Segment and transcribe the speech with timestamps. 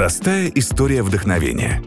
[0.00, 1.82] Простая история вдохновения.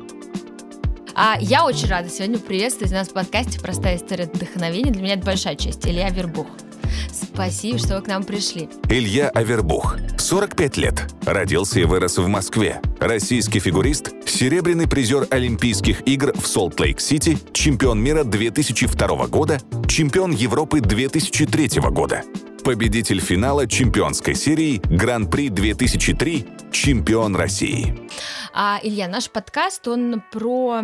[1.16, 4.92] А я очень рада сегодня приветствовать нас в подкасте «Простая история вдохновения».
[4.92, 5.88] Для меня это большая честь.
[5.88, 6.46] Илья Авербух.
[7.12, 8.70] Спасибо, что вы к нам пришли.
[8.88, 11.12] Илья Авербух, 45 лет.
[11.26, 12.82] Родился и вырос в Москве.
[13.00, 21.82] Российский фигурист, серебряный призер Олимпийских игр в Солт-Лейк-Сити, чемпион мира 2002 года, чемпион Европы 2003
[21.90, 22.22] года,
[22.64, 27.96] победитель финала чемпионской серии Гран-при 2003, чемпион России.
[28.54, 30.84] А, Илья, наш подкаст, он про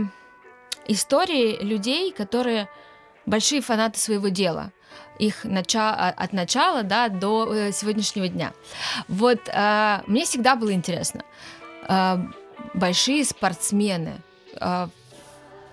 [0.88, 2.70] истории людей, которые
[3.26, 4.72] большие фанаты своего дела
[5.20, 8.54] их нача от начала да, до э, сегодняшнего дня.
[9.10, 11.24] Вот э, мне всегда было интересно,
[11.90, 12.18] э,
[12.74, 14.22] большие спортсмены,
[14.60, 14.88] э,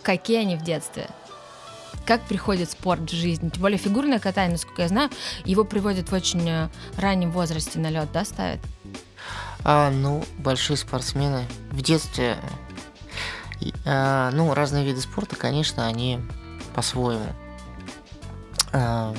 [0.02, 1.08] какие они в детстве?
[2.04, 3.50] Как приходит спорт в жизнь?
[3.50, 5.10] Тем более фигурное катание, насколько я знаю,
[5.44, 8.60] его приводят в очень э, раннем возрасте на лед, да, ставят?
[9.68, 12.38] А, ну, большие спортсмены в детстве,
[13.84, 16.20] а, ну, разные виды спорта, конечно, они
[16.76, 17.26] по-своему
[18.72, 19.12] а,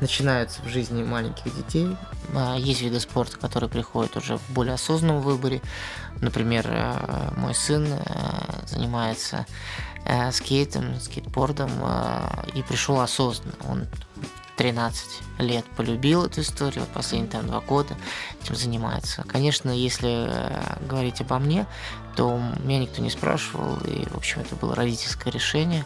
[0.00, 1.96] начинаются в жизни маленьких детей.
[2.36, 5.60] А, есть виды спорта, которые приходят уже в более осознанном выборе.
[6.20, 9.44] Например, а, мой сын а, занимается
[10.06, 13.54] а, скейтом, скейтбордом а, и пришел осознанно.
[13.68, 13.88] Он
[14.62, 17.96] 13 лет полюбил эту историю, последние там два года
[18.40, 19.24] этим занимается.
[19.26, 21.66] Конечно, если э, говорить обо мне,
[22.14, 25.84] то меня никто не спрашивал, и, в общем, это было родительское решение.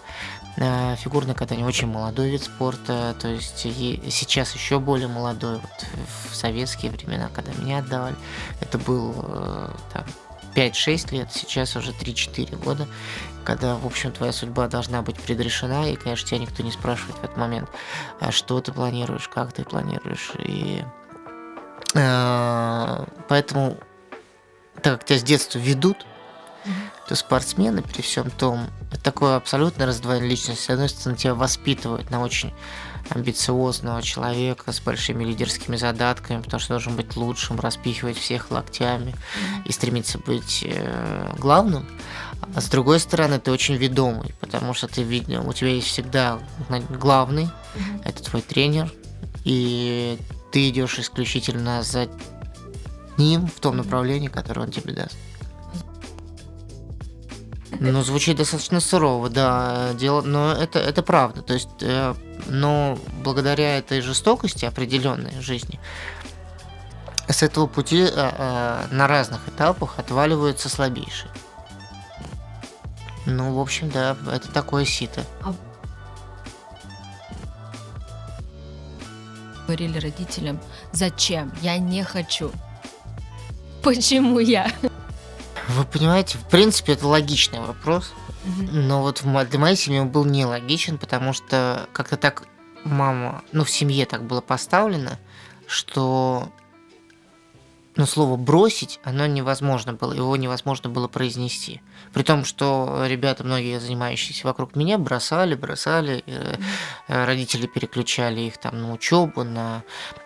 [0.59, 5.55] Э, фигурное катание очень молодой вид спорта, то есть сейчас еще более молодой.
[5.55, 5.87] Вот
[6.29, 8.17] в советские времена, когда меня отдавали,
[8.61, 10.05] это был э, там,
[10.57, 12.89] 5-6 лет, сейчас уже 3-4 года,
[13.45, 17.25] когда, в общем, твоя судьба должна быть предрешена, и, конечно, тебя никто не спрашивает в
[17.25, 17.69] этот момент,
[18.19, 20.83] а что ты планируешь, как ты планируешь, и
[21.95, 23.77] э, поэтому,
[24.83, 26.07] так как тебя с детства ведут,
[27.07, 30.63] то спортсмены при всем том, это такое абсолютно раздвоение личности.
[30.63, 32.53] С одной стороны, тебя воспитывают на очень
[33.11, 39.15] амбициозного человека с большими лидерскими задатками, потому что должен быть лучшим, распихивать всех локтями
[39.65, 41.87] и стремиться быть э, главным.
[42.55, 46.39] А с другой стороны, ты очень ведомый, потому что ты видел, у тебя есть всегда
[46.91, 48.03] главный, mm-hmm.
[48.05, 48.93] это твой тренер,
[49.45, 50.19] и
[50.53, 52.09] ты идешь исключительно за
[53.17, 55.17] ним в том направлении, которое он тебе даст.
[57.81, 61.43] Ну, звучит достаточно сурово, да, дело, но это, это правда.
[61.43, 62.15] То есть, э,
[62.47, 65.81] но благодаря этой жестокости определенной жизни,
[67.29, 71.31] с этого пути э, э, на разных этапах отваливаются слабейшие.
[73.27, 75.25] Ну, в общем, да, это такое сито.
[75.43, 75.55] А
[79.67, 80.61] Говорили родителям,
[80.93, 81.53] зачем?
[81.61, 82.53] Я не хочу.
[83.83, 84.71] Почему я?
[85.69, 88.13] Вы понимаете, в принципе, это логичный вопрос.
[88.45, 92.45] Но вот для моей семьи он был нелогичен, потому что как-то так
[92.85, 95.19] мама, ну, в семье так было поставлено,
[95.67, 96.49] что
[97.97, 101.81] но слово бросить, оно невозможно было, его невозможно было произнести.
[102.13, 106.57] При том, что ребята, многие занимающиеся вокруг меня, бросали, бросали, э,
[107.09, 109.83] родители переключали их там на учебу, на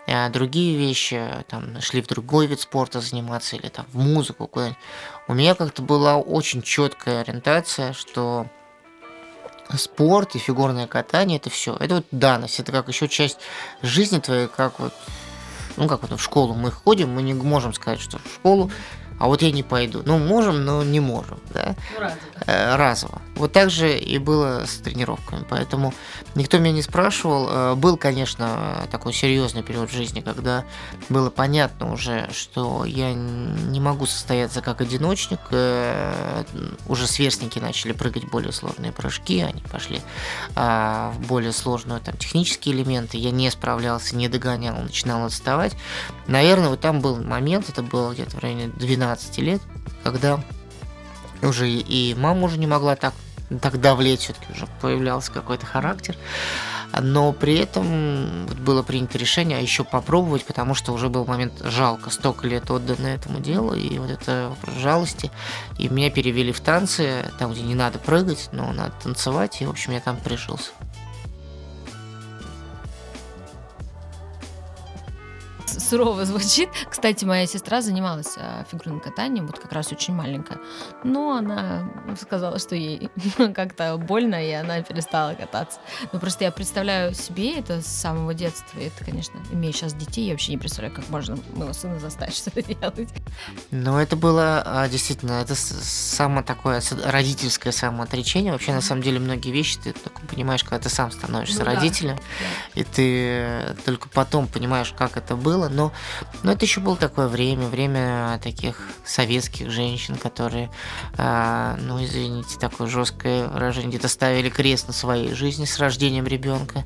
[0.06, 4.78] э, другие вещи, там шли в другой вид спорта заниматься или там в музыку куда-нибудь.
[5.28, 8.46] У меня как-то была очень четкая ориентация, что
[9.78, 11.76] спорт и фигурное катание это все.
[11.76, 13.38] Это вот данность, это как еще часть
[13.82, 14.92] жизни твоей, как вот
[15.76, 18.70] ну как вот в школу мы ходим, мы не можем сказать, что в школу
[19.20, 20.02] а вот я не пойду.
[20.06, 21.76] Ну, можем, но не можем, да?
[21.94, 22.18] Ну, разово.
[22.46, 23.22] Э, разово.
[23.36, 25.92] Вот так же и было с тренировками, поэтому
[26.34, 27.48] никто меня не спрашивал.
[27.50, 30.64] Э, был, конечно, такой серьезный период в жизни, когда
[31.10, 35.40] было понятно уже, что я не могу состояться как одиночник.
[35.50, 36.44] Э,
[36.88, 40.00] уже сверстники начали прыгать более сложные прыжки, они пошли
[40.56, 43.18] а, в более сложные там технические элементы.
[43.18, 45.76] Я не справлялся, не догонял, начинал отставать.
[46.26, 49.60] Наверное, вот там был момент, это было где-то в районе 12 12 лет,
[50.04, 50.40] когда
[51.42, 53.12] уже и мама уже не могла так,
[53.60, 56.16] так давлеть, все-таки уже появлялся какой-то характер.
[57.00, 62.46] Но при этом было принято решение еще попробовать, потому что уже был момент жалко, столько
[62.46, 65.30] лет отдано этому делу, и вот это жалости.
[65.78, 69.70] И меня перевели в танцы, там, где не надо прыгать, но надо танцевать, и, в
[69.70, 70.70] общем, я там прижился.
[75.90, 76.70] Сурово звучит.
[76.88, 80.60] Кстати, моя сестра занималась а, фигурным катанием, вот как раз очень маленькая.
[81.02, 81.90] Но она
[82.20, 83.10] сказала, что ей
[83.54, 85.80] как-то больно, и она перестала кататься.
[86.12, 88.78] Ну, просто я представляю себе это с самого детства.
[88.78, 92.36] И это, конечно, имея сейчас детей, я вообще не представляю, как можно моего сына заставить
[92.36, 93.08] что-то делать.
[93.72, 98.52] Ну, это было а, действительно, это самое такое родительское самоотречение.
[98.52, 102.16] Вообще, на самом деле, многие вещи ты только понимаешь, когда ты сам становишься ну, родителем,
[102.16, 102.80] да.
[102.80, 105.68] и ты только потом понимаешь, как это было.
[105.68, 105.79] Но,
[106.42, 110.70] но это еще было такое время, время таких советских женщин, которые,
[111.16, 116.84] а, ну, извините, такое жесткое выражение, где-то ставили крест на своей жизни с рождением ребенка.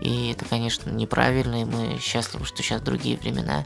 [0.00, 3.64] И это, конечно, неправильно, и мы счастливы, что сейчас другие времена.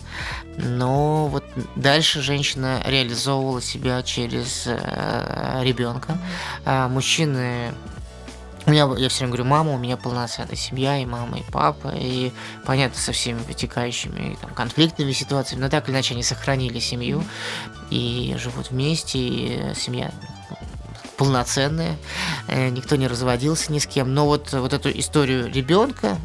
[0.58, 1.44] Но вот
[1.76, 6.18] дальше женщина реализовывала себя через э, ребенка.
[6.64, 7.72] А мужчины
[8.66, 11.92] у меня, я все время говорю, мама, у меня полноценная семья, и мама, и папа,
[11.94, 12.32] и
[12.64, 17.22] понятно, со всеми вытекающими там, конфликтными ситуациями, но так или иначе они сохранили семью
[17.90, 20.10] и живут вместе, и семья
[21.16, 21.96] полноценная,
[22.48, 24.12] э, никто не разводился ни с кем.
[24.14, 26.18] Но вот, вот эту историю ребенка,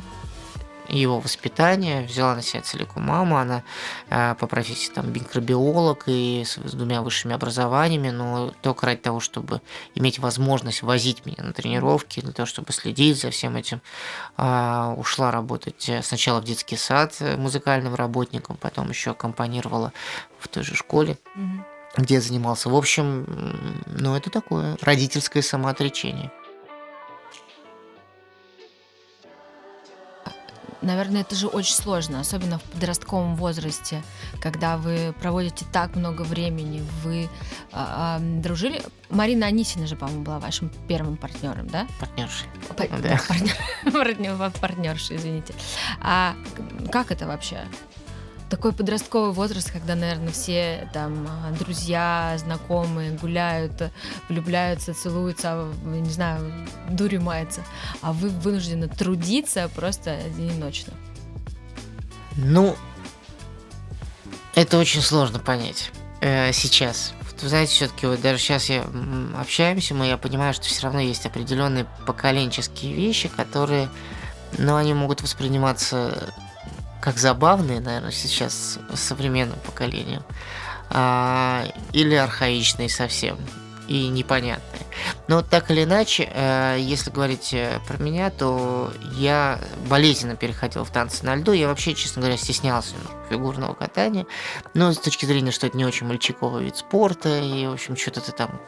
[0.90, 3.64] его воспитание, взяла на себя целиком мама, она
[4.10, 9.20] э, по профессии там микробиолог и с, с двумя высшими образованиями, но только ради того,
[9.20, 9.62] чтобы
[9.96, 13.82] иметь возможность возить меня на тренировки, для того, чтобы следить за всем этим,
[14.38, 19.94] э, ушла работать сначала в детский сад музыкальным работником, потом еще аккомпанировала
[20.40, 21.18] в той же школе.
[21.36, 22.70] Mm-hmm где я занимался.
[22.70, 23.26] В общем,
[23.86, 26.32] ну это такое родительское самоотречение.
[30.82, 34.02] Наверное, это же очень сложно, особенно в подростковом возрасте,
[34.40, 37.30] когда вы проводите так много времени, вы
[37.72, 38.82] а, а, дружили.
[39.10, 41.88] Марина Анисина же, по-моему, была вашим первым партнером, да?
[42.00, 42.48] Партнершей.
[42.76, 43.20] По- да.
[43.92, 45.54] Партнер, партнершей, извините.
[46.02, 46.36] А
[46.92, 47.62] как это вообще?
[48.52, 53.82] Такой подростковый возраст, когда, наверное, все там а, друзья, знакомые гуляют,
[54.28, 56.52] влюбляются, целуются, а, не знаю,
[56.90, 57.64] дурью мается,
[58.02, 60.94] а вы вынуждены трудиться просто день и ночно.
[62.36, 62.76] Ну,
[64.54, 65.90] это очень сложно понять
[66.20, 67.14] э, сейчас.
[67.42, 68.86] Вы знаете, все-таки вот даже сейчас я
[69.40, 73.90] общаемся, мы я понимаю, что все равно есть определенные поколенческие вещи, которые,
[74.58, 76.34] ну, они могут восприниматься
[77.02, 80.24] как забавные, наверное, сейчас современным поколением,
[80.90, 83.38] а, или архаичные совсем
[83.88, 84.82] и непонятные.
[85.28, 89.60] Но так или иначе, э, если говорить э, про меня, то я
[89.90, 91.52] болезненно переходил в танцы на льду.
[91.52, 92.96] Я вообще, честно говоря, стеснялся
[93.30, 94.26] фигурного катания.
[94.74, 98.22] Но с точки зрения, что это не очень мальчиковый вид спорта, и, в общем, что-то
[98.22, 98.62] ты там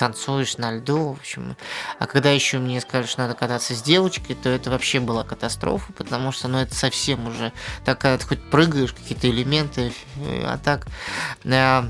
[0.00, 1.56] танцуешь на льду, в общем.
[1.98, 5.92] А когда еще мне сказали, что надо кататься с девочкой, то это вообще была катастрофа,
[5.92, 7.52] потому что, ну, это совсем уже
[7.84, 9.92] такая, ты хоть прыгаешь, какие-то элементы,
[10.44, 10.86] а так...
[11.44, 11.82] Э,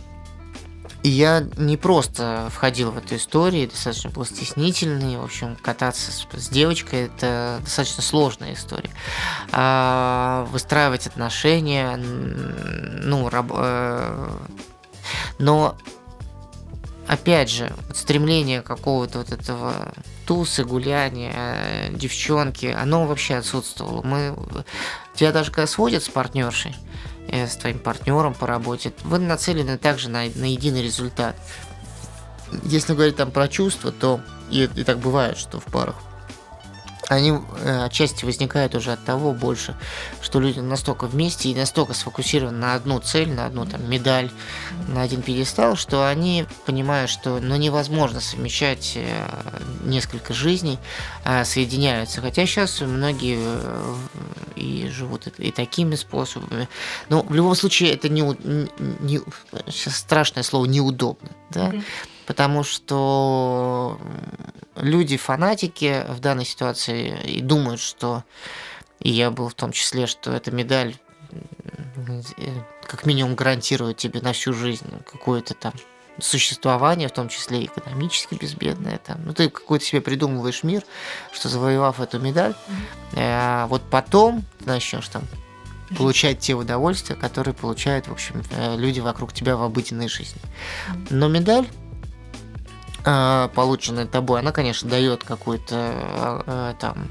[1.02, 5.16] и я не просто входил в эту историю, достаточно был стеснительный.
[5.16, 8.90] В общем, кататься с, с девочкой это достаточно сложная история.
[9.50, 14.30] А, выстраивать отношения, ну, раб, э,
[15.38, 15.78] но
[17.10, 19.92] опять же, вот стремление какого-то вот этого
[20.26, 24.02] тусы, гуляния, э, девчонки, оно вообще отсутствовало.
[24.02, 24.36] Мы,
[25.16, 26.76] тебя даже когда сводят с партнершей,
[27.26, 31.34] э, с твоим партнером по работе, вы нацелены также на, на единый результат.
[32.62, 35.96] Если говорить там про чувства, то и, и так бывает, что в парах
[37.10, 39.74] они э, отчасти возникают уже от того больше,
[40.22, 44.30] что люди настолько вместе и настолько сфокусированы на одну цель, на одну там медаль,
[44.86, 49.26] на один пьедестал, что они понимают, что ну, невозможно совмещать э,
[49.82, 50.78] несколько жизней,
[51.24, 52.20] а соединяются.
[52.20, 53.94] Хотя сейчас многие э,
[54.54, 56.68] и живут и такими способами.
[57.08, 58.22] Но в любом случае это не,
[59.00, 59.20] не
[59.66, 61.70] сейчас страшное слово неудобно, да.
[61.70, 61.82] Mm-hmm
[62.30, 63.98] потому что
[64.76, 68.22] люди фанатики в данной ситуации и думают, что
[69.00, 70.94] и я был в том числе, что эта медаль
[72.86, 75.72] как минимум гарантирует тебе на всю жизнь какое-то там
[76.20, 78.98] существование, в том числе экономически безбедное.
[78.98, 79.24] Там.
[79.24, 80.84] Ну, ты какой-то себе придумываешь мир,
[81.32, 82.54] что завоевав эту медаль,
[83.14, 85.24] э, вот потом ты начнешь там
[85.98, 90.40] получать те удовольствия, которые получают, в общем, э, люди вокруг тебя в обыденной жизни.
[91.10, 91.66] Но медаль
[93.02, 97.08] полученная тобой, она, конечно, дает какой-то а, там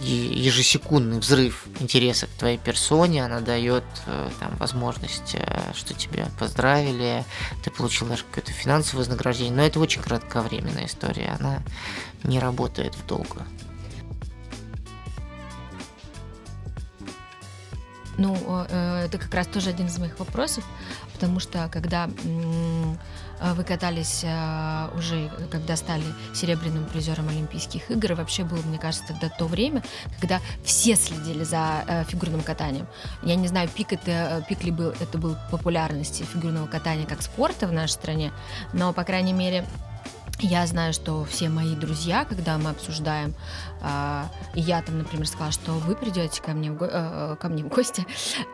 [0.00, 7.24] ежесекундный взрыв интереса к твоей персоне, она дает э, там возможность, э, что тебя поздравили,
[7.64, 11.62] ты получил даже какое-то финансовое вознаграждение, но это очень кратковременная история, она
[12.24, 13.46] не работает в долго.
[18.18, 18.36] Ну,
[18.68, 20.64] э, это как раз тоже один из моих вопросов,
[21.12, 22.94] потому что когда э,
[23.40, 29.28] вы катались э, уже, когда стали серебряным призером Олимпийских игр, вообще было, мне кажется, тогда
[29.28, 29.82] то время,
[30.20, 32.86] когда все следили за фигурным катанием.
[33.22, 37.66] Я не знаю, пик это пик ли был, это был популярности фигурного катания как спорта
[37.66, 38.32] в нашей стране,
[38.72, 39.64] но, по крайней мере,
[40.40, 43.34] я знаю, что все мои друзья, когда мы обсуждаем,
[43.80, 44.22] э,
[44.54, 47.68] я там, например, сказала, что вы придете ко мне в, го- э, ко мне в
[47.68, 48.06] гости,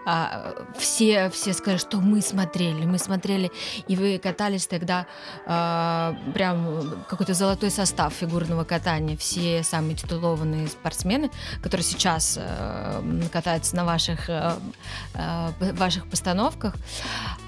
[0.07, 3.50] э, все, все сказали, что мы смотрели, мы смотрели,
[3.88, 5.07] и вы катались тогда
[5.47, 11.31] э, прям какой-то золотой состав фигурного катания, все самые титулованные спортсмены,
[11.62, 14.52] которые сейчас э, катаются на ваших, э,
[15.59, 16.75] ваших постановках.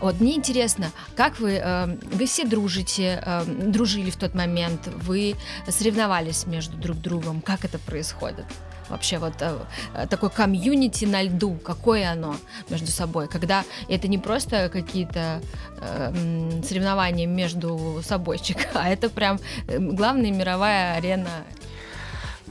[0.00, 5.34] Вот мне интересно, как вы, э, вы все дружите, э, дружили в тот момент, вы
[5.68, 8.44] соревновались между друг другом, как это происходит?
[8.88, 12.36] Вообще вот э, такой комьюнити на льду, какое оно
[12.68, 15.40] между собой, когда это не просто какие-то
[15.78, 21.44] э, соревнования между собойчик, а это прям главная мировая арена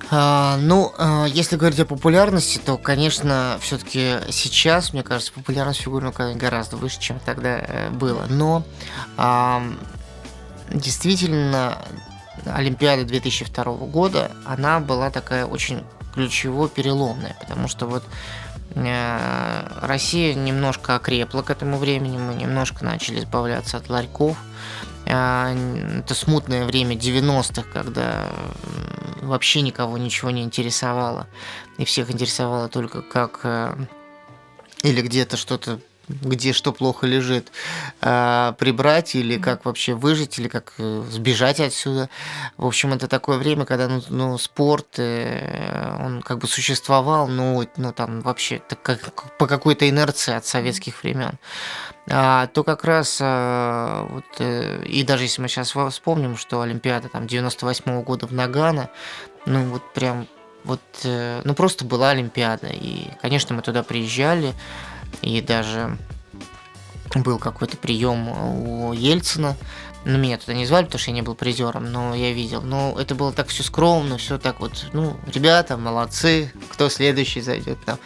[0.10, 6.12] а, ну, а, если говорить о популярности, то, конечно, все-таки сейчас, мне кажется, популярность фигурного
[6.12, 8.26] катания гораздо выше, чем тогда э, было.
[8.30, 8.64] Но
[9.18, 9.64] а,
[10.72, 11.78] действительно,
[12.46, 18.04] Олимпиада 2002 года, она была такая очень ключево переломная, потому что вот
[18.76, 24.38] э, Россия немножко окрепла к этому времени, мы немножко начали избавляться от ларьков.
[25.06, 28.28] Э, это смутное время 90-х, когда
[29.22, 31.28] вообще никого ничего не интересовало,
[31.78, 33.76] и всех интересовало только как э,
[34.84, 37.52] или где-то что-то где что плохо лежит,
[38.02, 42.10] э, прибрать или как вообще выжить, или как э, сбежать отсюда.
[42.58, 47.66] В общем, это такое время, когда ну, ну, спорт, э, он как бы существовал, ну,
[47.78, 51.38] ну там вообще так как, по какой-то инерции от советских времен.
[52.10, 57.08] А, то как раз а, вот, э, и даже если мы сейчас вспомним, что Олимпиада
[57.08, 58.90] там 98 -го года в Нагано,
[59.46, 60.28] ну вот прям
[60.66, 64.54] вот, ну просто была Олимпиада, и, конечно, мы туда приезжали,
[65.22, 65.98] и даже
[67.16, 69.56] был какой-то прием у Ельцина.
[70.06, 72.62] Ну, меня туда не звали, потому что я не был призером, но я видел.
[72.62, 77.78] Но это было так все скромно, все так вот, ну, ребята, молодцы, кто следующий зайдет
[77.86, 78.00] там.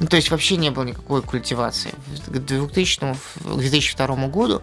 [0.00, 1.94] Ну, то есть вообще не было никакой культивации.
[2.26, 4.62] К 2000, к 2002 году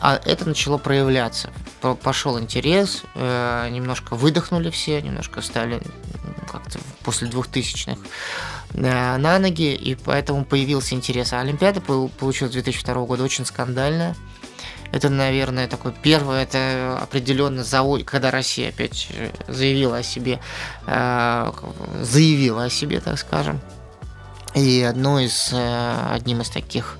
[0.00, 1.50] а это начало проявляться.
[2.02, 5.80] Пошел интерес, э, немножко выдохнули все, немножко стали
[6.54, 7.98] как-то после двухтысячных
[8.72, 11.32] э, на ноги, и поэтому появился интерес.
[11.32, 14.14] А Олимпиада получилась 2002 года очень скандальная.
[14.92, 19.08] Это, наверное, такой первый, это определенно завод, когда Россия опять
[19.48, 20.40] заявила о себе,
[20.86, 21.52] э,
[22.00, 23.60] заявила о себе, так скажем.
[24.54, 26.98] И одно из, э, одним из таких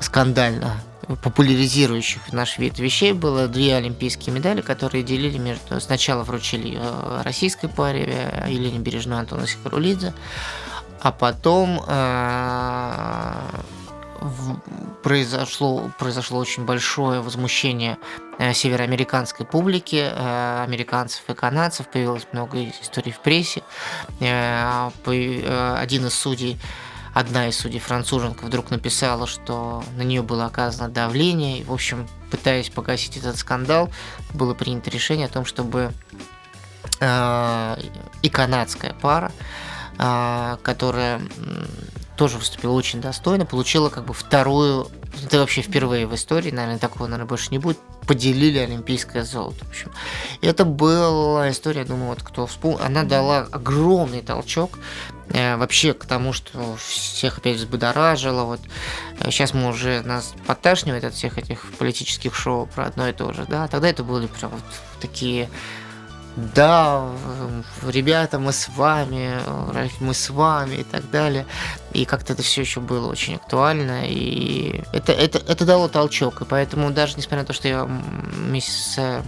[0.00, 0.82] скандально
[1.22, 5.80] популяризирующих наш вид вещей было две олимпийские медали, которые делили между...
[5.80, 6.80] Сначала вручили
[7.22, 10.14] российской паре э, Елене Бережной Антону Сихарулидзе,
[11.00, 13.34] а потом э,
[15.02, 17.98] произошло, произошло очень большое возмущение
[18.38, 23.62] э, североамериканской публики, э, американцев и канадцев, появилось много историй в прессе.
[25.04, 26.56] Один из судей
[27.14, 31.58] одна из судей француженка вдруг написала, что на нее было оказано давление.
[31.60, 33.90] И, в общем, пытаясь погасить этот скандал,
[34.32, 35.92] было принято решение о том, чтобы
[37.00, 37.76] э,
[38.22, 39.32] и канадская пара,
[39.98, 41.20] э, которая
[42.16, 44.88] тоже выступила очень достойно, получила как бы вторую,
[45.24, 49.64] это вообще впервые в истории, наверное, такого, наверное, больше не будет, поделили олимпийское золото.
[49.64, 49.90] В общем.
[50.40, 54.78] Это была история, я думаю, вот кто вспомнил, она дала огромный толчок
[55.28, 58.44] э, вообще к тому, что всех опять взбудоражило.
[58.44, 58.60] Вот
[59.26, 63.44] сейчас мы уже нас подташнивает от всех этих политических шоу про одно и то же,
[63.48, 64.62] да, тогда это были прям вот
[65.00, 65.48] такие
[66.36, 67.10] да,
[67.86, 69.38] ребята, мы с вами,
[70.00, 71.46] мы с вами и так далее.
[71.92, 76.40] И как-то это все еще было очень актуально, и это, это, это дало толчок.
[76.40, 79.22] И поэтому даже несмотря на то, что я вместе с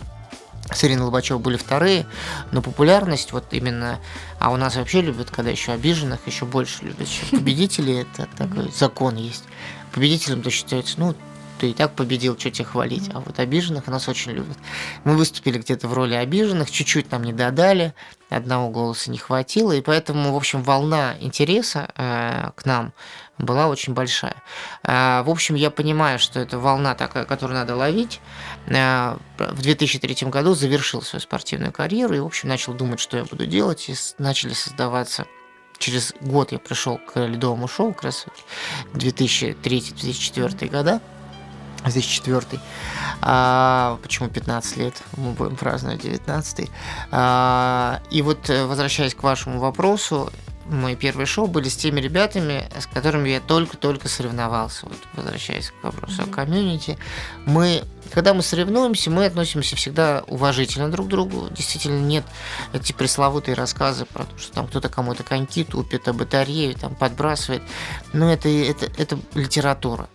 [0.72, 2.06] с Ириной Лобачевой были вторые,
[2.50, 4.00] но популярность вот именно,
[4.38, 8.70] а у нас вообще любят, когда еще обиженных, еще больше любят, чем победителей, это такой
[8.72, 9.44] закон есть.
[9.92, 11.14] Победителем то считается, ну,
[11.64, 13.08] ты и так победил, что тебе хвалить.
[13.14, 14.58] А вот обиженных нас очень любят.
[15.04, 17.94] Мы выступили где-то в роли обиженных, чуть-чуть нам не додали,
[18.28, 22.92] одного голоса не хватило, и поэтому, в общем, волна интереса э, к нам
[23.38, 24.36] была очень большая.
[24.82, 28.20] Э, в общем, я понимаю, что это волна такая, которую надо ловить.
[28.66, 33.24] Э, в 2003 году завершил свою спортивную карьеру и, в общем, начал думать, что я
[33.24, 35.24] буду делать, и начали создаваться
[35.78, 38.26] через год я пришел к ледовому шоу, как раз
[38.92, 41.00] 2003-2004 года.
[41.84, 42.60] 2004.
[43.20, 45.02] А, почему 15 лет?
[45.16, 46.70] Мы будем праздновать 19.
[47.10, 50.30] А, и вот, э, возвращаясь к вашему вопросу,
[50.66, 54.86] мои первые шоу были с теми ребятами, с которыми я только-только соревновался.
[54.86, 56.30] Вот, возвращаясь к вопросу mm-hmm.
[56.30, 56.98] о комьюнити.
[57.46, 57.82] Мы
[58.14, 61.48] когда мы соревнуемся, мы относимся всегда уважительно друг к другу.
[61.50, 62.24] Действительно, нет
[62.72, 67.62] эти пресловутые рассказы про то, что там кто-то кому-то коньки тупит, а батарею там подбрасывает.
[68.12, 70.08] Но это, это, это литература.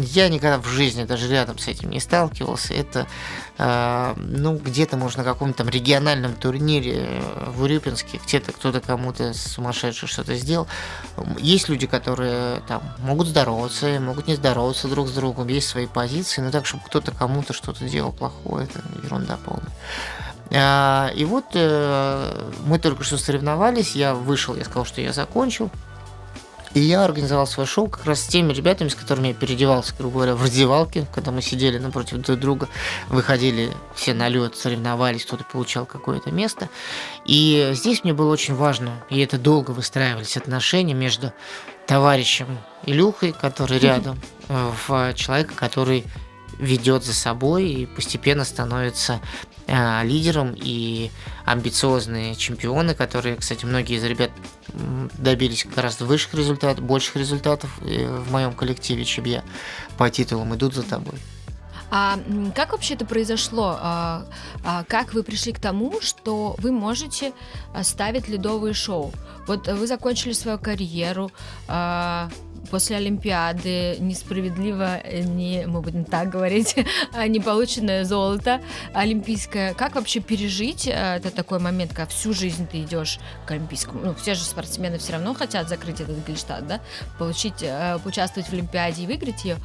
[0.00, 2.72] Я никогда в жизни даже рядом с этим не сталкивался.
[2.72, 3.06] Это,
[3.58, 10.08] э, ну, где-то, может, на каком-то там региональном турнире в Урюпинске, где-то кто-то кому-то сумасшедший
[10.08, 10.66] что-то сделал.
[11.38, 16.40] Есть люди, которые там могут здороваться, могут не здороваться друг с другом, есть свои позиции,
[16.40, 19.72] но так, чтобы кто-то кому кому-то что-то делал плохое, это ерунда полная.
[20.52, 25.68] А, и вот э, мы только что соревновались, я вышел, я сказал, что я закончил.
[26.74, 30.14] И я организовал свое шоу как раз с теми ребятами, с которыми я переодевался, грубо
[30.14, 32.68] говоря, в раздевалке, когда мы сидели напротив друг друга,
[33.08, 36.68] выходили все на лед, соревновались, кто-то получал какое-то место.
[37.24, 41.32] И здесь мне было очень важно, и это долго выстраивались отношения между
[41.86, 46.04] товарищем Илюхой, который рядом, э, в человека, который
[46.64, 49.20] ведет за собой и постепенно становится
[49.66, 51.10] э, лидером и
[51.44, 54.30] амбициозные чемпионы, которые, кстати, многие из ребят
[55.18, 59.44] добились гораздо высших результатов, больших результатов э, в моем коллективе, чем я
[59.96, 61.14] по титулам идут за тобой.
[61.90, 62.18] А
[62.56, 63.76] как вообще это произошло?
[63.80, 64.26] А,
[64.64, 67.32] а, как вы пришли к тому, что вы можете
[67.82, 69.12] ставить ледовые шоу?
[69.46, 71.30] Вот вы закончили свою карьеру,
[71.68, 72.30] а,
[72.74, 76.74] после Олимпиады несправедливо, э, не, мы будем так говорить,
[77.12, 78.60] а не полученное золото
[78.92, 79.74] олимпийское.
[79.74, 84.06] Как вообще пережить э, это такой момент, когда всю жизнь ты идешь к олимпийскому?
[84.06, 86.80] Ну, все же спортсмены все равно хотят закрыть этот Гельштадт, да?
[87.16, 89.56] Получить, э, поучаствовать в Олимпиаде и выиграть ее,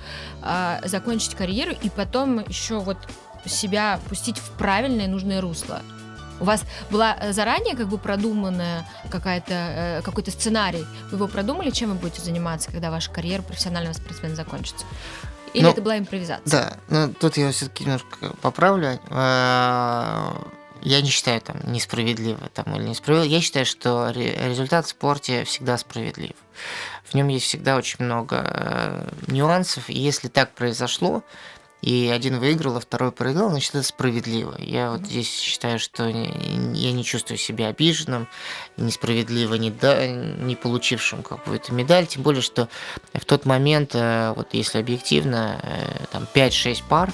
[0.44, 2.98] а, закончить карьеру и потом еще вот
[3.44, 5.82] себя пустить в правильное нужное русло.
[6.40, 10.86] У вас была э, заранее как бы продуманная какая-то, э, какой-то сценарий?
[11.12, 14.86] Вы его продумали, чем вы будете заниматься, когда ваша карьера профессионального спортсмена закончится?
[15.54, 16.42] Или ну, это была импровизация?
[16.46, 19.00] Да, но тут я все-таки немножко поправлю.
[19.10, 20.34] Э,
[20.82, 23.34] я не считаю там несправедливо там, или несправедливо.
[23.34, 26.36] Я считаю, что результат в спорте всегда справедлив.
[27.04, 29.90] В нем есть всегда очень много нюансов.
[29.90, 31.24] И если так произошло,
[31.82, 34.56] и один выиграл, а второй проиграл, значит, это справедливо.
[34.60, 38.28] Я вот здесь считаю, что я не чувствую себя обиженным,
[38.78, 42.68] несправедливо не, да, не получившим какую-то медаль, тем более, что
[43.14, 47.14] в тот момент, э, вот если объективно, э, там 5-6 пар,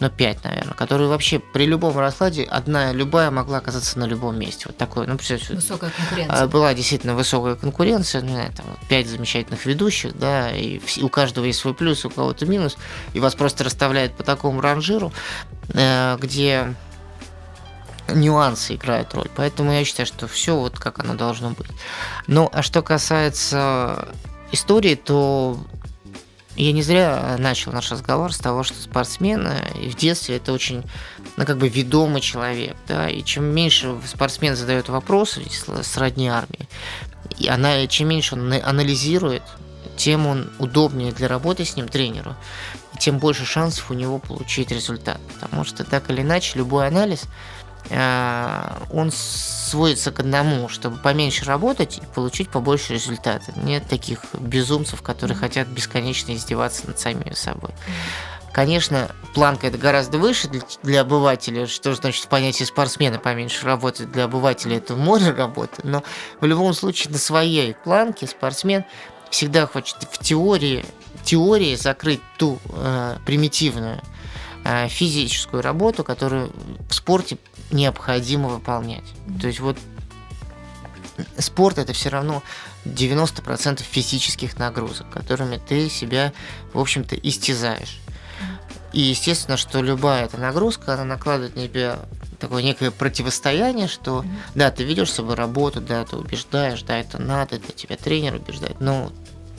[0.00, 4.64] ну, 5, наверное, которые вообще при любом раскладе одна любая могла оказаться на любом месте.
[4.66, 6.42] Вот такое, ну, Высокая конкуренция.
[6.42, 11.60] А, была действительно высокая конкуренция, ну, там, 5 замечательных ведущих, да, и у каждого есть
[11.60, 12.76] свой плюс, у кого-то минус,
[13.12, 15.12] и вас просто расставляют по такому ранжиру,
[15.72, 16.74] э, где
[18.08, 19.28] нюансы играют роль.
[19.34, 21.70] Поэтому я считаю, что все вот как оно должно быть.
[22.26, 24.08] Ну, а что касается
[24.52, 25.58] истории, то
[26.56, 30.82] я не зря начал наш разговор с того, что спортсмен в детстве это очень,
[31.36, 35.42] ну, как бы ведомый человек, да, и чем меньше спортсмен задает вопросы
[35.82, 36.68] сродни армии,
[37.38, 39.42] и она, чем меньше он анализирует,
[39.96, 42.34] тем он удобнее для работы с ним тренеру,
[42.94, 45.20] и тем больше шансов у него получить результат.
[45.34, 51.98] Потому что так или иначе любой анализ Э, он сводится к одному, чтобы поменьше работать
[51.98, 53.52] и получить побольше результата.
[53.56, 57.70] Нет таких безумцев, которые хотят бесконечно издеваться над самими собой.
[58.54, 64.12] Конечно, планка это гораздо выше для, для обывателя, что значит в понятии спортсмена поменьше работать.
[64.12, 66.04] Для обывателя это море работы, но
[66.40, 68.84] в любом случае на своей планке спортсмен
[69.28, 70.84] всегда хочет в теории,
[71.24, 74.00] теории закрыть ту э, примитивную э,
[74.88, 76.50] физическую работу, которую
[76.88, 77.38] в спорте
[77.70, 79.04] необходимо выполнять.
[79.40, 79.78] То есть вот
[81.38, 82.42] спорт это все равно
[82.84, 86.32] 90% физических нагрузок, которыми ты себя,
[86.72, 88.00] в общем-то, истязаешь.
[88.92, 91.98] И естественно, что любая эта нагрузка, она накладывает на тебя
[92.38, 94.28] такое некое противостояние, что mm-hmm.
[94.54, 98.34] да, ты ведешь с собой работу, да, ты убеждаешь, да, это надо, это тебя тренер
[98.36, 99.10] убеждает, но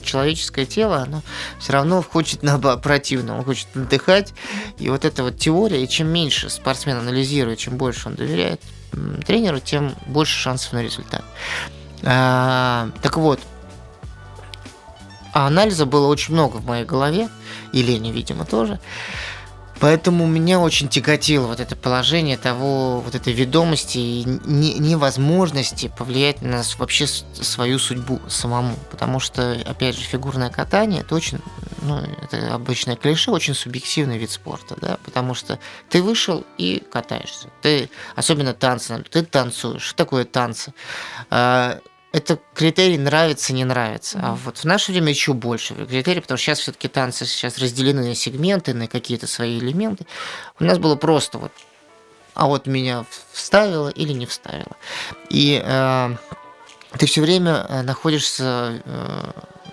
[0.06, 1.22] человеческое тело, оно
[1.58, 4.32] все равно хочет на противно, он хочет отдыхать.
[4.78, 8.60] И вот эта вот теория, и чем меньше спортсмен анализирует, чем больше он доверяет
[9.26, 11.24] тренеру, тем больше шансов на результат.
[12.02, 13.40] А, так вот,
[15.32, 17.28] а анализа было очень много в моей голове,
[17.72, 18.80] и Лене, видимо, тоже.
[19.78, 26.62] Поэтому меня очень тяготило вот это положение того, вот этой ведомости и невозможности повлиять на
[26.78, 28.74] вообще свою судьбу самому.
[28.90, 31.40] Потому что, опять же, фигурное катание это очень,
[31.82, 35.58] ну, это обычное клише, очень субъективный вид спорта, да, потому что
[35.90, 37.48] ты вышел и катаешься.
[37.60, 39.82] Ты, особенно танцы, ты танцуешь.
[39.82, 40.72] Что такое танцы?
[42.16, 44.18] Это критерий нравится, не нравится.
[44.22, 48.08] А вот в наше время еще больше критерий, потому что сейчас все-таки танцы сейчас разделены
[48.08, 50.06] на сегменты, на какие-то свои элементы.
[50.58, 51.52] У нас было просто вот,
[52.32, 54.76] а вот меня вставило или не вставило.
[55.28, 56.16] И э,
[56.98, 59.30] ты все время э, находишься э,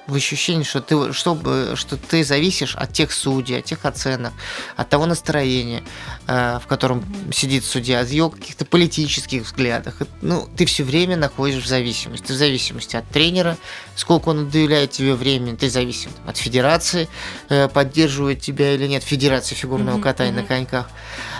[0.07, 4.33] в ощущении, что ты, чтобы, что ты зависишь от тех судей, от тех оценок,
[4.75, 5.83] от того настроения,
[6.27, 9.95] э, в котором сидит судья, от его каких-то политических взглядов.
[10.21, 12.25] Ну, ты все время находишься в зависимости.
[12.25, 13.57] Ты в зависимости от тренера,
[13.95, 17.07] сколько он уделяет тебе времени, ты зависим от федерации,
[17.49, 20.35] э, поддерживает тебя или нет, федерация фигурного mm-hmm, катания mm-hmm.
[20.35, 20.89] на коньках.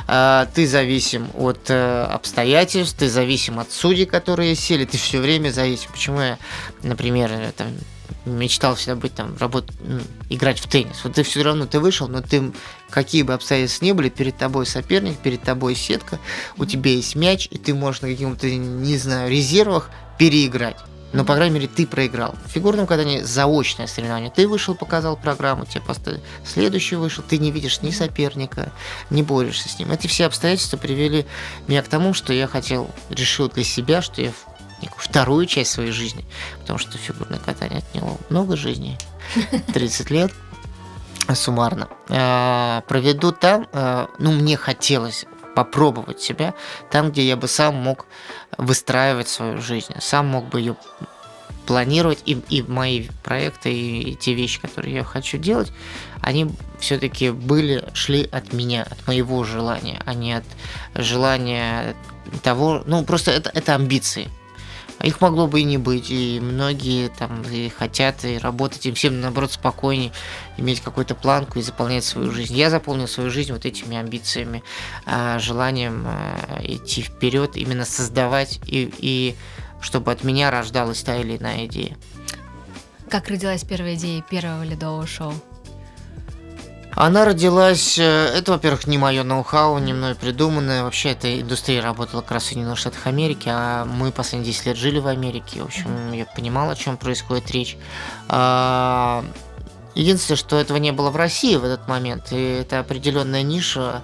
[0.07, 5.49] Э, ты зависим от э, обстоятельств, ты зависим от судей, которые сели, ты все время
[5.49, 5.91] зависим.
[5.91, 6.37] Почему я,
[6.81, 7.67] например, там,
[8.25, 11.03] мечтал всегда быть там, работать, ну, играть в теннис.
[11.03, 12.51] Вот ты все равно ты вышел, но ты
[12.89, 16.19] какие бы обстоятельства ни были, перед тобой соперник, перед тобой сетка,
[16.57, 20.77] у тебя есть мяч, и ты можешь на каких-то, не знаю, резервах переиграть.
[21.13, 22.35] Но, по крайней мере, ты проиграл.
[22.47, 24.31] В фигурном катании заочное соревнование.
[24.35, 28.71] Ты вышел, показал программу, тебе просто следующий вышел, ты не видишь ни соперника,
[29.11, 29.91] не борешься с ним.
[29.91, 31.27] Эти все обстоятельства привели
[31.67, 34.31] меня к тому, что я хотел, решил для себя, что я
[34.83, 36.25] некую вторую часть своей жизни,
[36.59, 38.97] потому что фигурное катание отняло много жизней,
[39.73, 40.31] 30 лет
[41.33, 41.87] суммарно.
[42.09, 46.53] А, проведу там, а, ну, мне хотелось попробовать себя
[46.91, 48.07] там, где я бы сам мог
[48.57, 50.75] выстраивать свою жизнь, сам мог бы ее
[51.65, 55.71] планировать, и, и мои проекты, и, и те вещи, которые я хочу делать,
[56.21, 60.43] они все-таки были, шли от меня, от моего желания, а не от
[60.95, 61.95] желания
[62.41, 64.29] того, ну, просто это, это амбиции.
[65.01, 69.19] Их могло бы и не быть, и многие там и хотят и работать, им всем
[69.19, 70.11] наоборот спокойнее
[70.57, 72.55] иметь какую-то планку и заполнять свою жизнь.
[72.55, 74.63] Я заполнил свою жизнь вот этими амбициями,
[75.05, 79.35] а, желанием а, идти вперед, именно создавать и, и
[79.81, 81.97] чтобы от меня рождалась та или иная идея.
[83.09, 85.33] Как родилась первая идея первого ледового шоу?
[86.95, 88.03] Она родилась, э,
[88.35, 90.83] это, во-первых, не мое ноу-хау, не мной придуманное.
[90.83, 94.77] Вообще, эта индустрия работала как раз в Соединенных Штатах Америки, а мы последние 10 лет
[94.77, 95.61] жили в Америке.
[95.61, 97.77] В общем, я понимал, о чем происходит речь.
[98.29, 99.25] А,
[99.95, 104.01] единственное, что этого не было в России в этот момент, и это определенная ниша,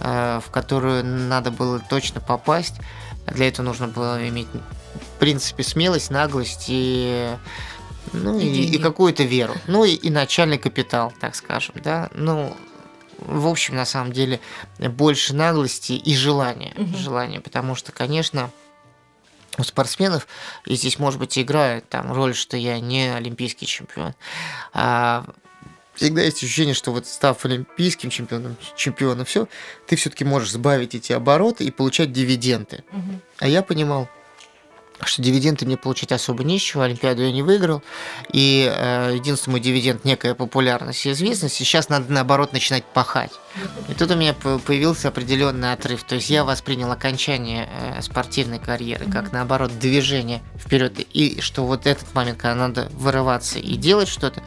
[0.00, 2.74] э, в которую надо было точно попасть.
[3.26, 4.48] Для этого нужно было иметь,
[4.94, 7.36] в принципе, смелость, наглость и
[8.12, 12.56] ну и, и, и какую-то веру, ну и, и начальный капитал, так скажем, да, ну
[13.18, 14.40] в общем, на самом деле,
[14.78, 16.96] больше наглости и желания, угу.
[16.96, 18.50] желания, потому что, конечно,
[19.58, 20.28] у спортсменов,
[20.66, 24.14] и здесь, может быть, играет там роль, что я не олимпийский чемпион,
[24.72, 25.24] а
[25.94, 29.48] всегда есть ощущение, что вот став олимпийским чемпионом, чемпионом, все,
[29.86, 32.84] ты все-таки можешь сбавить эти обороты и получать дивиденды.
[32.92, 33.20] Угу.
[33.38, 34.08] А я понимал,
[35.04, 37.82] что дивиденды мне получить особо нечего, Олимпиаду я не выиграл,
[38.32, 43.32] и э, единственный мой дивиденд некая популярность и известность, сейчас надо наоборот начинать пахать.
[43.88, 49.06] И тут у меня появился определенный отрыв, то есть я воспринял окончание э, спортивной карьеры
[49.10, 54.42] как наоборот движение вперед, и что вот этот момент, когда надо вырываться и делать что-то,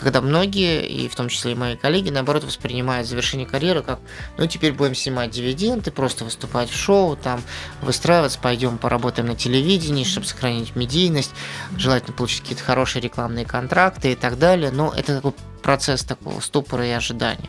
[0.00, 4.00] когда многие, и в том числе и мои коллеги, наоборот, воспринимают завершение карьеры как,
[4.38, 7.42] ну, теперь будем снимать дивиденды, просто выступать в шоу, там,
[7.82, 11.32] выстраиваться, пойдем поработаем на телевидении, чтобы сохранить медийность,
[11.76, 16.86] желательно получить какие-то хорошие рекламные контракты и так далее, но это такой процесс такого ступора
[16.86, 17.48] и ожидания.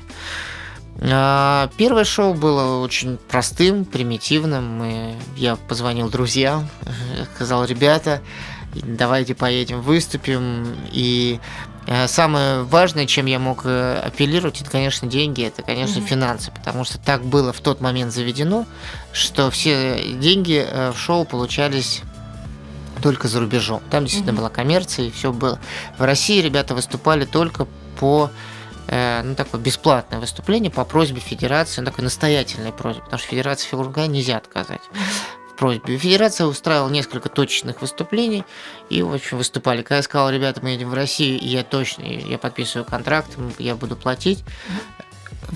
[0.99, 4.83] А, первое шоу было очень простым, примитивным.
[4.83, 6.69] И я позвонил друзьям,
[7.35, 8.21] сказал, ребята,
[8.75, 10.75] давайте поедем, выступим.
[10.91, 11.39] И
[11.87, 16.05] Э, самое важное, чем я мог э, апеллировать, это, конечно, деньги, это, конечно, mm-hmm.
[16.07, 18.65] финансы, потому что так было в тот момент заведено,
[19.13, 22.01] что все деньги э, в шоу получались
[23.01, 23.81] только за рубежом.
[23.89, 24.37] Там действительно mm-hmm.
[24.37, 25.59] была коммерция и все было.
[25.97, 27.67] В России ребята выступали только
[27.99, 28.29] по
[28.87, 34.05] ну, такое бесплатное выступление по просьбе федерации, ну, такой настоятельной просьбе, потому что федерации фигурка
[34.07, 34.81] нельзя отказать
[35.61, 35.95] просьбе.
[35.95, 38.43] Федерация устраивала несколько точечных выступлений
[38.89, 39.83] и, в общем, выступали.
[39.83, 43.75] Когда я сказал, ребята, мы едем в Россию, и я точно, я подписываю контракт, я
[43.75, 44.43] буду платить,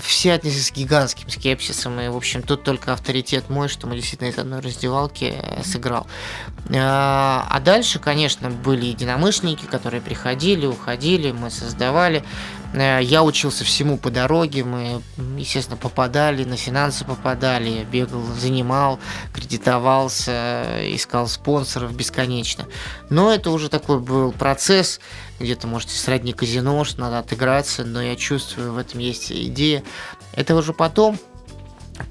[0.02, 4.28] все отнеслись с гигантским скепсисом, и, в общем, тут только авторитет мой, что мы действительно
[4.28, 6.06] из одной раздевалки э, сыграл.
[6.74, 12.24] А, а дальше, конечно, были единомышленники, которые приходили, уходили, мы создавали.
[12.76, 15.02] Э, я учился всему по дороге, мы,
[15.36, 19.00] естественно, попадали, на финансы попадали, бегал, занимал,
[19.32, 22.66] кредитовался, искал спонсоров бесконечно.
[23.08, 25.00] Но это уже такой был процесс,
[25.40, 29.82] где-то, можете сродни казино, что надо отыграться, но я чувствую, в этом есть идея.
[30.32, 31.18] Это уже потом,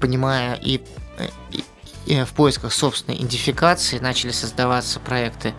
[0.00, 0.80] понимая и,
[1.52, 1.64] и,
[2.06, 5.54] и в поисках собственной идентификации, начали создаваться проекты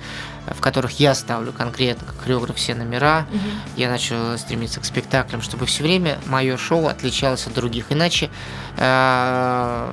[0.55, 3.27] в которых я ставлю конкретно как хореограф все номера.
[3.29, 3.39] Угу.
[3.77, 7.85] Я начал стремиться к спектаклям, чтобы все время мое шоу отличалось от других.
[7.89, 8.29] Иначе
[8.77, 9.91] э,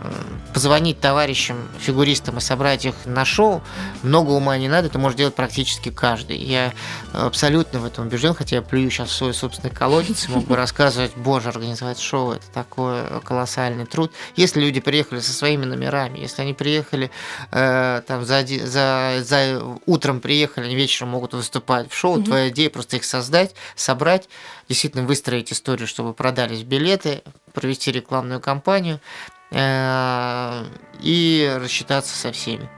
[0.52, 3.62] позвонить товарищам, фигуристам и собрать их на шоу
[4.02, 6.38] много ума не надо, это может делать практически каждый.
[6.38, 6.72] Я
[7.12, 10.56] абсолютно в этом убежден, хотя я плюю сейчас в свой собственный колодец и мог бы
[10.56, 14.12] рассказывать, боже, организовать шоу, это такой колоссальный труд.
[14.36, 17.10] Если люди приехали со своими номерами, если они приехали
[17.50, 22.14] э, там за, за, за утром приехали приехали, они вечером могут выступать в шоу.
[22.14, 22.24] Угу.
[22.24, 24.28] Твоя идея просто их создать, собрать,
[24.68, 29.00] действительно выстроить историю, чтобы продались билеты, провести рекламную кампанию
[29.50, 30.64] э,
[31.00, 32.68] и рассчитаться со всеми.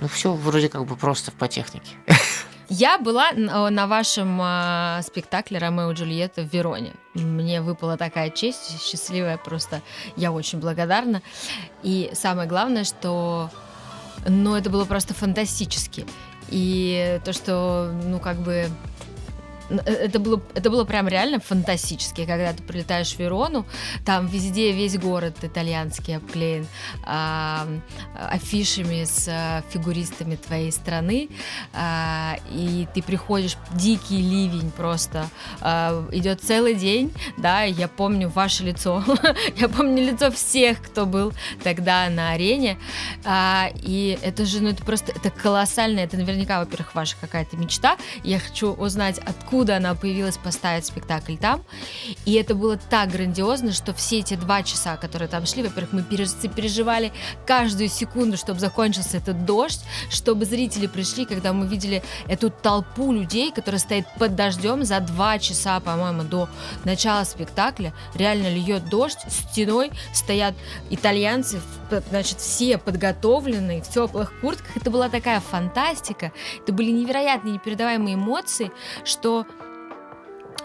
[0.00, 1.90] Ну, все вроде как бы просто по технике.
[2.68, 6.92] Я была на вашем э, спектакле «Ромео и Джульетта» в Вероне.
[7.14, 9.82] Мне выпала такая честь, счастливая просто.
[10.16, 11.20] Я очень благодарна.
[11.82, 13.50] И самое главное, что
[14.28, 16.06] ну, это было просто фантастически.
[16.50, 18.66] И то, что, ну, как бы
[19.70, 23.66] это было, это было прям реально фантастически, когда ты прилетаешь в Верону,
[24.04, 26.66] там везде весь город итальянский обклеен
[27.04, 27.66] а,
[28.30, 31.28] афишами с а, фигуристами твоей страны,
[31.72, 35.28] а, и ты приходишь, дикий ливень просто,
[35.60, 39.04] а, идет целый день, да, я помню ваше лицо,
[39.56, 42.78] я помню лицо всех, кто был тогда на арене,
[43.24, 47.96] а, и это же, ну это просто, это колоссально, это наверняка, во-первых, ваша какая-то мечта,
[48.24, 51.62] я хочу узнать, откуда откуда она появилась поставить спектакль там.
[52.24, 56.02] И это было так грандиозно, что все эти два часа, которые там шли, во-первых, мы
[56.02, 57.12] переживали
[57.46, 63.52] каждую секунду, чтобы закончился этот дождь, чтобы зрители пришли, когда мы видели эту толпу людей,
[63.52, 66.48] которая стоит под дождем за два часа, по-моему, до
[66.84, 67.92] начала спектакля.
[68.14, 70.54] Реально льет дождь, стеной стоят
[70.88, 71.60] итальянцы,
[72.08, 74.78] значит, все подготовленные, в теплых куртках.
[74.78, 76.32] Это была такая фантастика.
[76.62, 78.70] Это были невероятные, непередаваемые эмоции,
[79.04, 79.46] что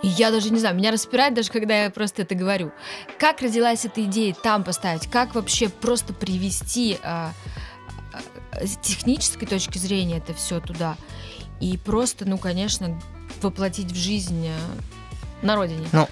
[0.08, 2.72] я даже не знаю, меня распирает даже, когда я просто это говорю.
[3.18, 5.10] Как родилась эта идея там поставить?
[5.10, 7.32] Как вообще просто привести а,
[8.14, 10.98] а, с технической точки зрения это все туда?
[11.60, 13.00] И просто, ну, конечно,
[13.42, 15.88] воплотить в жизнь а, на родине.
[15.92, 16.08] Ну,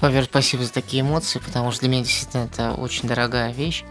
[0.00, 3.84] во-первых, спасибо за такие эмоции, потому что для меня действительно это очень дорогая вещь.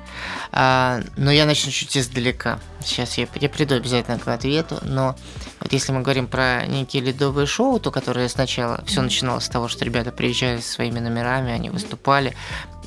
[0.52, 2.60] А, но я начну чуть издалека.
[2.84, 5.16] Сейчас я, я приду обязательно к ответу, но
[5.60, 9.68] вот если мы говорим про некие ледовые шоу, то которые сначала все начиналось с того,
[9.68, 12.36] что ребята приезжали со своими номерами, они выступали,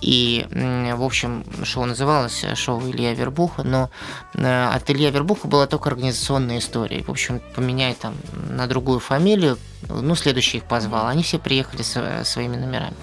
[0.01, 3.91] и, в общем, шоу называлось э, шоу Илья Вербуха, но
[4.35, 7.03] э, от Илья Вербуха была только организационная история.
[7.03, 8.15] В общем, поменять там
[8.51, 9.59] на другую фамилию,
[9.89, 11.07] ну, следующий их позвал.
[11.07, 12.97] Они все приехали со э, своими номерами.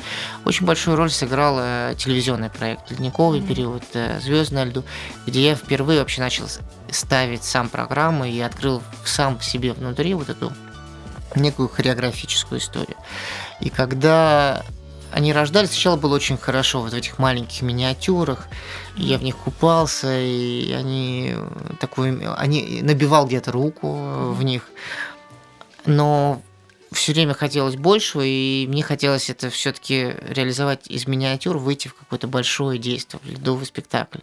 [0.46, 1.56] Очень большую роль сыграл
[1.96, 3.84] телевизионный проект «Ледниковый период»,
[4.22, 4.84] «Звезд на льду»,
[5.26, 6.46] где я впервые вообще начал
[6.90, 10.54] ставить сам программы и открыл сам в себе внутри вот эту
[11.36, 12.98] некую хореографическую историю.
[13.60, 14.64] И когда
[15.16, 18.50] они рождались, сначала было очень хорошо вот в этих маленьких миниатюрах.
[18.98, 21.36] Я в них купался, и они
[21.80, 24.68] такой, они набивал где-то руку в них.
[25.86, 26.42] Но
[26.92, 32.28] все время хотелось большего, и мне хотелось это все-таки реализовать из миниатюр, выйти в какое-то
[32.28, 34.20] большое действие, в ледовый спектакль,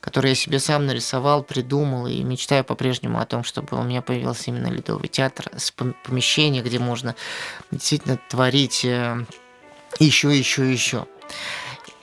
[0.00, 4.50] который я себе сам нарисовал, придумал, и мечтаю по-прежнему о том, чтобы у меня появился
[4.50, 7.14] именно ледовый театр с помещением, где можно
[7.70, 9.24] действительно творить э,
[9.98, 11.06] еще, еще, еще.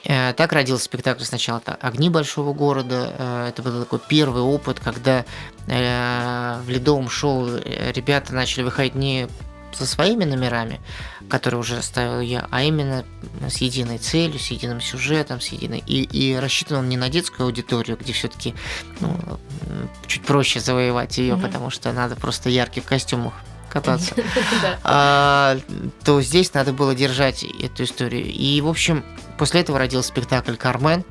[0.04, 3.14] Э, так родился спектакль сначала «Огни большого города».
[3.18, 5.24] Э, это был такой первый опыт, когда
[5.68, 9.28] э, в ледовом шоу ребята начали выходить не
[9.72, 10.80] со своими номерами,
[11.30, 13.04] которые уже ставил я, а именно
[13.48, 15.82] с единой целью, с единым сюжетом, с единой...
[15.86, 18.54] И, и рассчитан он не на детскую аудиторию, где все-таки
[19.00, 19.16] ну,
[20.06, 21.40] чуть проще завоевать ее, mm-hmm.
[21.40, 23.32] потому что надо просто ярких костюмах
[23.72, 24.14] кататься,
[24.84, 25.58] а,
[26.04, 28.26] то здесь надо было держать эту историю.
[28.26, 29.04] И, в общем,
[29.38, 31.04] после этого родился спектакль «Кармен»,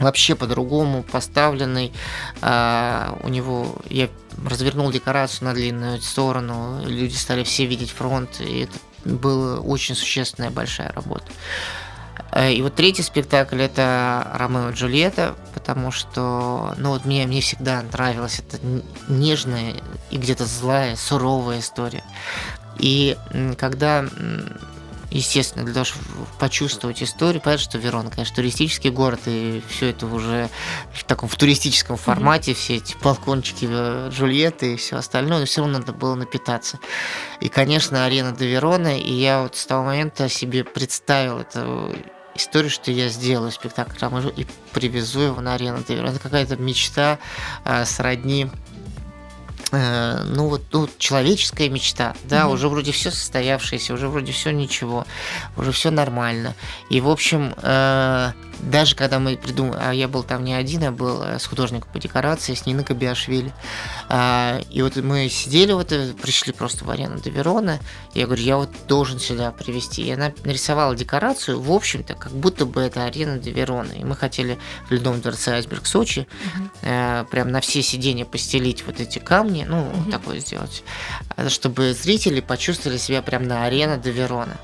[0.00, 1.92] вообще по-другому поставленный.
[2.40, 4.08] А, у него я
[4.44, 10.50] развернул декорацию на длинную сторону, люди стали все видеть фронт, и это была очень существенная
[10.50, 11.26] большая работа.
[12.32, 17.40] Э, и вот третий спектакль это Ромео и Джульетта, потому что, ну вот мне, мне
[17.40, 18.58] всегда нравилась эта
[19.08, 19.74] нежная
[20.10, 22.04] и где-то злая, суровая история.
[22.78, 23.16] И
[23.58, 24.04] когда
[25.10, 26.04] естественно, для того, чтобы
[26.38, 30.48] почувствовать историю, понятно, что Верона, конечно, туристический город, и все это уже
[30.92, 32.54] в таком в туристическом формате, mm-hmm.
[32.54, 36.78] все эти балкончики э, Джульетты и все остальное, но все равно надо было напитаться.
[37.40, 41.92] И, конечно, арена до Вероны, и я вот с того момента себе представил это
[42.34, 43.96] историю, что я сделаю спектакль
[44.36, 45.78] и привезу его на арену.
[45.80, 47.18] Это какая-то мечта
[47.64, 48.50] а, сродни
[49.72, 52.52] Э, ну вот ну, человеческая мечта, да, mm-hmm.
[52.52, 55.06] уже вроде все состоявшееся, уже вроде все ничего,
[55.56, 56.54] уже все нормально.
[56.88, 60.90] И в общем, э, даже когда мы придумали, а я был там не один, я
[60.90, 63.52] был э, с художником по декорации, с Ниной Кабиашвили,
[64.08, 67.80] а, и вот мы сидели, вот э, пришли просто в арену до Верона,
[68.14, 70.02] я говорю, я вот должен сюда привезти.
[70.02, 73.92] И она нарисовала декорацию, в общем-то, как будто бы это арена до Верона.
[73.92, 76.26] И мы хотели в Ледовом дворце Айсберг Сочи
[76.82, 80.82] э, прям на все сиденья постелить вот эти камни, ну, такое сделать,
[81.48, 84.56] чтобы зрители почувствовали себя прям на арене до Верона.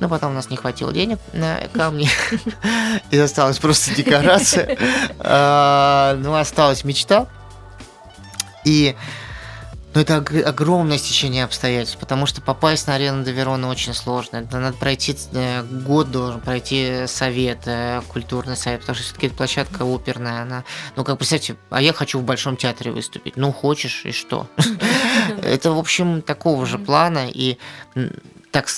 [0.00, 2.08] Но потом у нас не хватило денег на камни,
[3.10, 4.76] и осталась просто декорация.
[5.18, 7.28] А, ну, осталась мечта.
[8.64, 8.96] И
[9.92, 14.36] ну, это огромное стечение обстоятельств, потому что попасть на арену до Верона очень сложно.
[14.36, 19.34] Это надо пройти, э, год должен пройти совет, э, культурный совет, потому что все-таки это
[19.34, 23.36] площадка оперная, она, ну, как представьте, а я хочу в Большом театре выступить.
[23.36, 24.46] Ну, хочешь, и что?
[25.42, 27.58] Это, в общем, такого же плана, и
[28.52, 28.68] так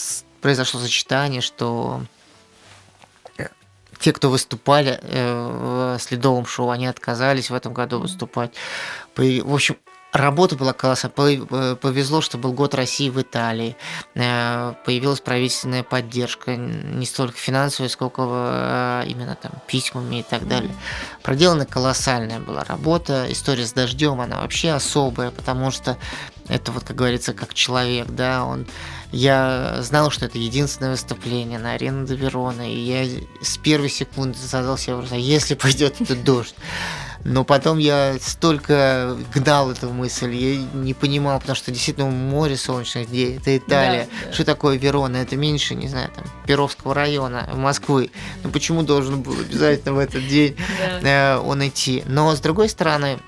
[0.43, 2.03] произошло сочетание, что
[3.39, 3.47] э,
[3.99, 8.53] те, кто выступали э, в следовом шоу, они отказались в этом году выступать.
[9.17, 9.77] В общем,
[10.13, 11.11] Работа была классная.
[11.17, 13.79] Э, повезло, что был год России в Италии.
[14.13, 20.71] Появилась правительственная поддержка, не столько финансовая, сколько именно там письмами и так далее.
[21.23, 23.25] Проделана колоссальная была работа.
[23.31, 25.97] История с дождем, она вообще особая, потому что
[26.53, 28.67] это вот, как говорится, как человек, да, он
[29.11, 33.07] я знал, что это единственное выступление на арене до Верона, и я
[33.43, 36.55] с первой секунды задал себе вопрос, а если пойдет этот дождь?
[37.25, 43.11] Но потом я столько гнал эту мысль, я не понимал, потому что действительно море солнечных
[43.11, 44.09] дней, это Италия.
[44.11, 44.33] Да, да.
[44.33, 45.19] Что такое Верона?
[45.19, 48.11] Это меньше, не знаю, там, Перовского района, Москвы.
[48.43, 50.57] Ну почему должен был обязательно в этот день.
[51.03, 52.03] Э, он идти?
[52.07, 53.21] Но с другой стороны,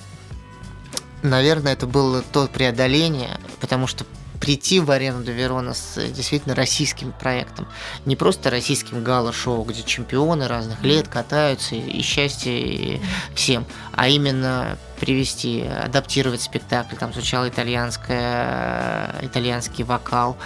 [1.25, 4.05] наверное, это было то преодоление, потому что
[4.41, 7.67] прийти в арену до Верона с э, действительно российским проектом.
[8.05, 13.01] Не просто российским гала-шоу, где чемпионы разных лет катаются, и счастье
[13.35, 16.97] всем, а именно привести, адаптировать спектакль.
[16.97, 20.37] Там звучал итальянское, итальянский вокал.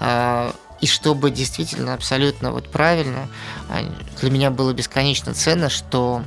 [0.00, 3.28] А, и чтобы действительно абсолютно вот правильно,
[3.70, 3.80] а,
[4.20, 6.22] для меня было бесконечно ценно, что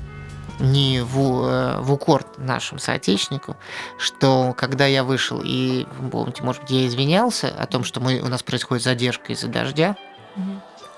[0.60, 3.56] не в, э, в укор нашим соотечественникам,
[3.98, 8.28] что когда я вышел и, помните, может быть, я извинялся о том, что мы, у
[8.28, 9.96] нас происходит задержка из-за дождя,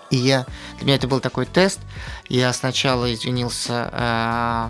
[0.09, 0.45] и я,
[0.77, 1.79] для меня это был такой тест,
[2.27, 4.69] я сначала извинился э,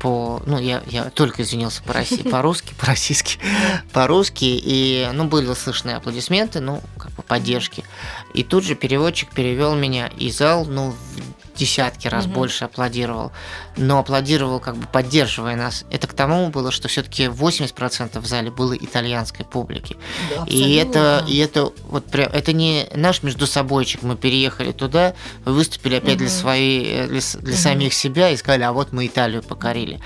[0.00, 3.38] по, ну, я, я только извинился по России, по-русски, по-российски,
[3.92, 7.84] по-русски, и, ну, были слышны аплодисменты, ну, как бы поддержки.
[8.34, 10.94] И тут же переводчик перевел меня, и зал, ну,
[11.56, 12.34] десятки раз угу.
[12.34, 13.32] больше аплодировал,
[13.76, 15.84] но аплодировал как бы поддерживая нас.
[15.90, 19.96] Это к тому было, что все-таки 80% в зале было итальянской публики.
[20.34, 24.02] Да, и это, и это вот прям, это не наш между собойчик.
[24.02, 26.20] Мы переехали туда, выступили опять угу.
[26.20, 27.60] для своей, для, для угу.
[27.60, 30.00] самих себя и сказали, а вот мы Италию покорили.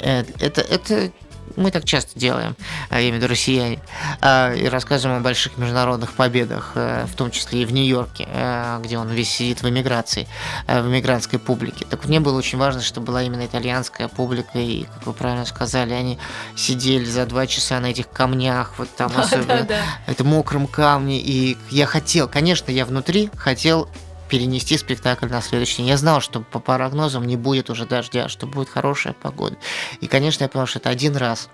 [0.00, 1.10] Э, это, это
[1.56, 2.56] мы так часто делаем,
[2.90, 3.78] а, я имею в виду россияне,
[4.20, 8.80] а, и рассказываем о больших международных победах, э, в том числе и в Нью-Йорке, э,
[8.82, 10.26] где он весь сидит в эмиграции,
[10.66, 11.86] э, в эмигрантской публике.
[11.88, 15.92] Так мне было очень важно, чтобы была именно итальянская публика, и, как вы правильно сказали,
[15.92, 16.18] они
[16.56, 19.82] сидели за два часа на этих камнях, вот там особенно, да, да.
[20.06, 23.88] это мокром камне, и я хотел, конечно, я внутри хотел
[24.28, 25.86] перенести спектакль на следующий день.
[25.88, 29.56] Я знал, что по прогнозам не будет уже дождя, что будет хорошая погода.
[30.00, 31.48] И, конечно, я понял, что это один раз.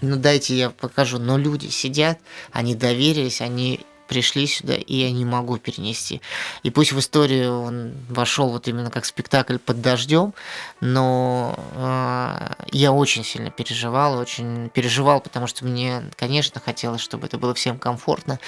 [0.00, 1.18] Ну, дайте я покажу.
[1.18, 2.18] Но люди сидят,
[2.52, 6.20] они доверились, они пришли сюда, и я не могу перенести.
[6.64, 10.34] И пусть в историю он вошел вот именно как спектакль под дождем,
[10.80, 17.38] но э, я очень сильно переживал, очень переживал, потому что мне, конечно, хотелось, чтобы это
[17.38, 18.40] было всем комфортно,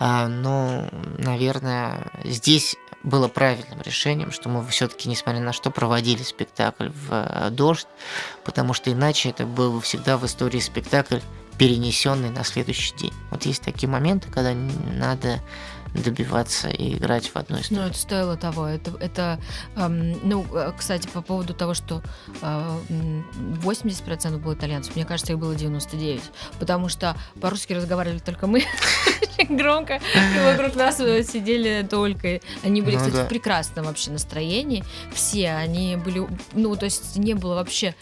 [0.00, 0.88] э, но,
[1.18, 7.50] наверное, здесь было правильным решением, что мы все-таки, несмотря на что, проводили спектакль в э,
[7.50, 7.86] дождь,
[8.44, 11.20] потому что иначе это был бы всегда в истории спектакль
[11.58, 13.12] перенесенный на следующий день.
[13.30, 15.40] Вот есть такие моменты, когда надо
[15.94, 17.80] добиваться и играть в одной истории.
[17.80, 18.66] Ну, это стоило того.
[18.66, 19.40] Это, это
[19.76, 22.02] эм, ну, э, кстати, по поводу того, что
[22.42, 22.80] э,
[23.62, 26.22] 80% было итальянцев, мне кажется, их было 99.
[26.58, 28.64] Потому что по-русски разговаривали только мы
[29.48, 32.40] громко, и вокруг нас сидели только.
[32.62, 33.24] Они были, ну, кстати, да.
[33.24, 34.84] в прекрасном вообще настроении.
[35.12, 37.94] Все они были, ну, то есть не было вообще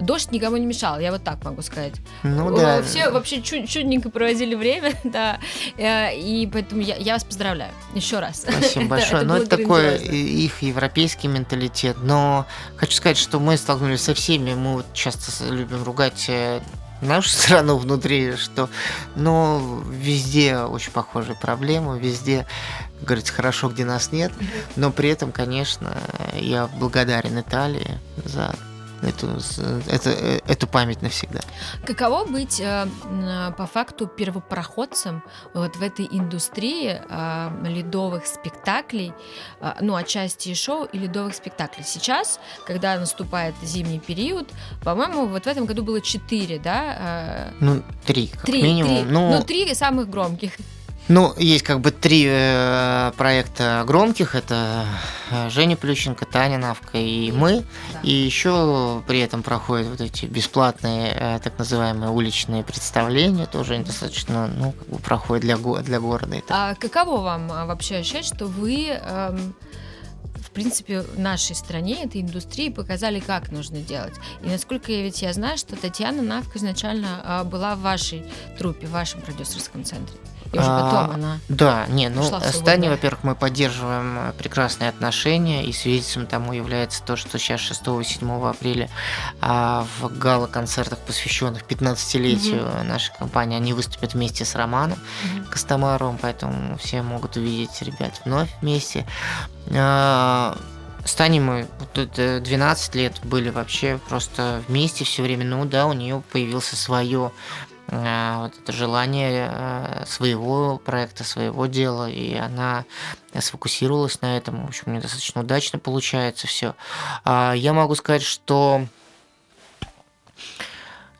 [0.00, 1.94] дождь никому не мешал, я вот так могу сказать.
[2.22, 2.82] Ну да.
[2.82, 5.38] Все вообще чуд чудненько проводили время, да,
[5.76, 8.42] э, и поэтому я, я вас поздравляю еще раз.
[8.48, 9.22] Спасибо большое.
[9.22, 14.74] Ну, это такой их европейский менталитет, но хочу сказать, что мы столкнулись со всеми, мы
[14.74, 16.60] вот часто любим ругать э,
[17.00, 18.68] нашу страну внутри, что,
[19.14, 22.46] ну, везде очень похожие проблемы, везде,
[23.00, 24.32] говорится, хорошо, где нас нет,
[24.76, 25.96] но при этом, конечно,
[26.34, 28.54] я благодарен Италии за
[29.02, 29.28] эту,
[29.88, 30.10] эту,
[30.46, 31.40] эту память навсегда.
[31.84, 32.86] Каково быть э,
[33.56, 35.22] по факту первопроходцем
[35.54, 39.12] вот в этой индустрии э, ледовых спектаклей,
[39.60, 41.84] э, ну, отчасти шоу и ледовых спектаклей?
[41.84, 44.48] Сейчас, когда наступает зимний период,
[44.82, 47.52] по-моему, вот в этом году было четыре, да?
[47.60, 48.96] Ну, три, как три, минимум.
[48.96, 49.04] Три.
[49.04, 50.52] Ну, ну, три самых громких.
[51.08, 54.34] Ну, есть как бы три э, проекта громких.
[54.34, 54.86] Это
[55.30, 57.64] э, Женя Плющенко, Таня Навка и мы.
[57.92, 58.00] Да.
[58.02, 63.46] И еще при этом проходят вот эти бесплатные э, так называемые уличные представления.
[63.46, 66.42] Тоже они достаточно, ну, как бы проходят для, для города.
[66.48, 68.88] А каково вам а, вообще ощущать, что вы...
[68.88, 69.54] Эм
[70.36, 74.14] в принципе, в нашей стране, этой индустрии показали, как нужно делать.
[74.42, 78.24] И насколько я ведь я знаю, что Татьяна Навка изначально а, была в вашей
[78.56, 80.16] трупе, в вашем продюсерском центре.
[80.56, 81.38] И уже потом а, она.
[81.48, 87.02] Да, не, ну с Таней, во-первых, мы поддерживаем э, прекрасные отношения, и свидетельством тому является
[87.02, 88.88] то, что сейчас 6-7 апреля
[89.40, 92.84] а, в гала-концертах, посвященных 15-летию угу.
[92.84, 95.50] нашей компании, они выступят вместе с Романом угу.
[95.50, 99.06] Костомаровым, поэтому все могут увидеть ребят вновь вместе.
[99.74, 100.56] А,
[101.04, 105.44] с Таней мы 12 лет были вообще просто вместе все время.
[105.44, 107.30] Ну да, у нее появился свое
[107.75, 112.84] Э, вот это желание э, своего проекта, своего дела, и она
[113.38, 114.64] сфокусировалась на этом.
[114.64, 116.74] В общем, мне достаточно удачно получается все.
[117.24, 118.86] А, я могу сказать, что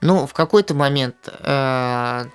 [0.00, 2.26] ну, в какой-то момент э,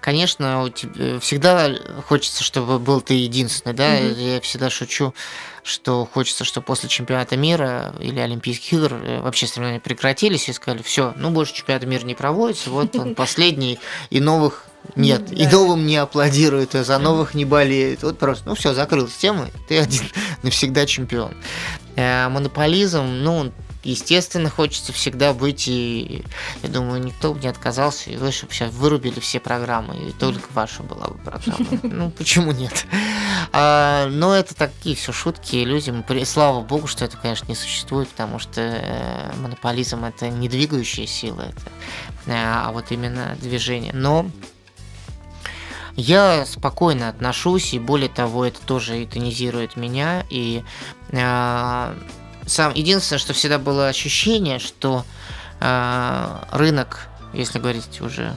[0.00, 1.70] конечно, у тебя всегда
[2.06, 3.98] хочется, чтобы был ты единственный, да.
[3.98, 4.34] Mm-hmm.
[4.34, 5.14] Я всегда шучу,
[5.62, 10.82] что хочется, чтобы после чемпионата мира или Олимпийских игр э, вообще соревнования прекратились и сказали,
[10.82, 13.78] все, ну больше чемпионата мира не проводится, вот он последний,
[14.10, 14.66] и новых
[14.96, 15.34] нет, да.
[15.36, 18.02] и новым не аплодируют, и за новых не болеют.
[18.02, 20.02] Вот просто, ну все, закрылась тема, ты один
[20.42, 21.34] навсегда чемпион.
[21.94, 23.52] Э, монополизм, ну,
[23.84, 26.24] естественно, хочется всегда быть, и
[26.62, 30.48] я думаю, никто бы не отказался, и вы, чтобы сейчас вырубили все программы, и только
[30.52, 31.66] ваша была бы программа.
[31.82, 32.86] Ну, почему нет?
[33.52, 35.92] А, но это такие все шутки, иллюзии.
[36.24, 41.42] Слава богу, что это, конечно, не существует, потому что э, монополизм это не двигающая сила,
[41.42, 41.62] это,
[42.26, 43.92] э, а вот именно движение.
[43.92, 44.30] Но
[45.96, 49.06] я спокойно отношусь, и более того, это тоже и
[49.76, 50.64] меня, и
[51.10, 51.94] э,
[52.46, 55.04] сам единственное, что всегда было ощущение, что
[55.60, 58.34] э, рынок, если говорить уже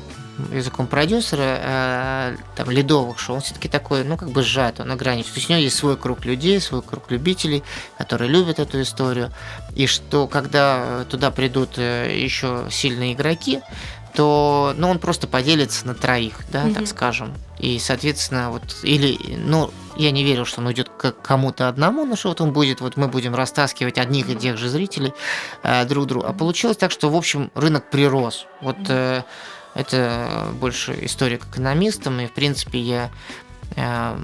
[0.52, 5.30] языком продюсера, э, там, ледовых шоу, он все-таки такой, ну, как бы сжат, он ограничен.
[5.30, 7.64] То есть у него есть свой круг людей, свой круг любителей,
[7.98, 9.32] которые любят эту историю.
[9.76, 13.62] И что, когда туда придут э, еще сильные игроки,
[14.14, 16.74] то, ну, он просто поделится на троих, да, mm-hmm.
[16.74, 17.34] так скажем.
[17.60, 22.16] И, соответственно, вот, или, ну, я не верил, что он уйдет к кому-то одному, но
[22.16, 25.14] что вот он будет, вот мы будем растаскивать одних и тех же зрителей
[25.64, 26.26] э, друг другу.
[26.26, 28.46] А получилось так, что, в общем, рынок прирос.
[28.62, 29.24] Вот э,
[29.74, 33.12] это больше история к экономистам, и, в принципе, я
[33.76, 34.18] э,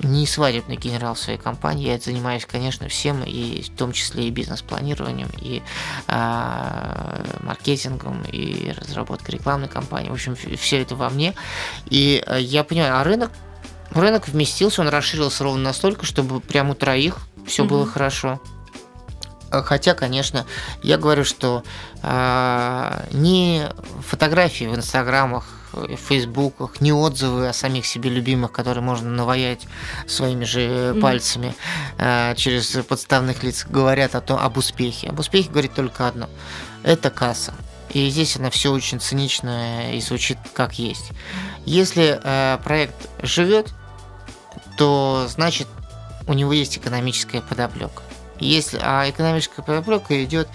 [0.00, 5.30] не свадебный генерал своей компании, я занимаюсь, конечно, всем, и в том числе и бизнес-планированием,
[5.40, 5.62] и
[6.06, 10.10] э, маркетингом, и разработкой рекламной кампании.
[10.10, 11.34] В общем, все это во мне.
[11.86, 13.30] И э, я понимаю, а рынок,
[13.90, 17.68] рынок вместился, он расширился ровно настолько, чтобы прямо у троих все mm-hmm.
[17.68, 18.40] было хорошо.
[19.50, 20.44] Хотя, конечно,
[20.82, 21.64] я говорю, что
[22.02, 23.66] э, не
[24.06, 29.66] фотографии в инстаграмах в фейсбуках, не отзывы о самих себе любимых, которые можно наваять
[30.06, 31.00] своими же mm-hmm.
[31.00, 31.54] пальцами
[31.98, 35.08] э, через подставных лиц, говорят о том, об успехе.
[35.08, 36.28] Об успехе говорит только одно.
[36.82, 37.54] Это касса.
[37.90, 41.10] И здесь она все очень цинично и звучит как есть.
[41.64, 43.72] Если э, проект живет,
[44.76, 45.68] то значит
[46.26, 48.02] у него есть экономическая подоплека.
[48.40, 50.48] Если, а экономическая подоплека идет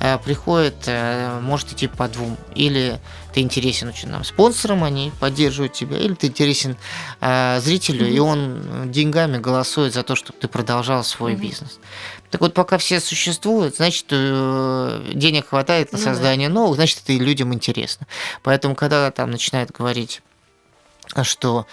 [0.00, 2.38] Э, приходит, э, может идти по двум.
[2.54, 2.98] Или
[3.32, 6.76] ты интересен очень нам спонсорам, они поддерживают тебя, или ты интересен
[7.20, 8.12] э, зрителю, mm-hmm.
[8.12, 11.36] и он деньгами голосует за то, чтобы ты продолжал свой mm-hmm.
[11.36, 11.78] бизнес.
[12.30, 16.54] Так вот, пока все существуют, значит, денег хватает на ну, создание да.
[16.54, 18.06] новых, значит, это и людям интересно.
[18.42, 20.22] Поэтому, когда там начинают говорить,
[21.22, 21.66] что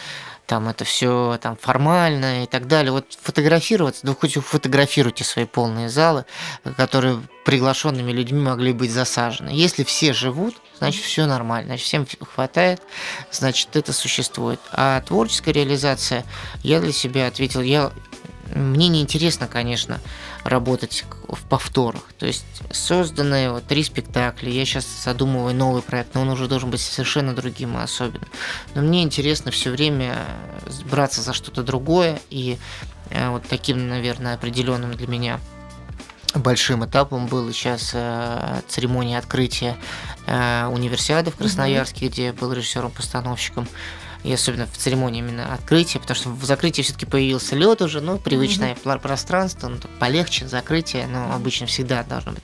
[0.48, 2.94] там это все там формально и так далее.
[2.94, 6.26] Вот фотографироваться, да хоть фотографируйте свои полные залы,
[6.78, 9.50] которые приглашенными людьми могли быть засажены.
[9.50, 12.82] Если все живут, значит все нормально, значит всем хватает,
[13.30, 14.62] значит это существует.
[14.72, 16.24] А творческая реализация,
[16.64, 17.92] я для себя ответил, я
[18.54, 20.00] мне не интересно, конечно,
[20.44, 22.04] работать в повторах.
[22.18, 26.70] То есть созданные вот три спектакля, я сейчас задумываю новый проект, но он уже должен
[26.70, 28.30] быть совершенно другим и особенным.
[28.76, 30.26] Но мне интересно все время
[30.90, 32.58] браться за что-то другое, и
[33.10, 35.40] э, вот таким, наверное, определенным для меня
[36.34, 39.78] большим этапом был сейчас э, церемония открытия
[40.26, 42.10] э, универсиады в Красноярске, mm-hmm.
[42.10, 43.68] где я был режиссером-постановщиком
[44.24, 48.18] и особенно в церемонии именно открытия, потому что в закрытии все-таки появился лед уже, ну,
[48.18, 49.00] привычное mm-hmm.
[49.00, 52.44] пространство, ну, полегче закрытие, но обычно всегда должно быть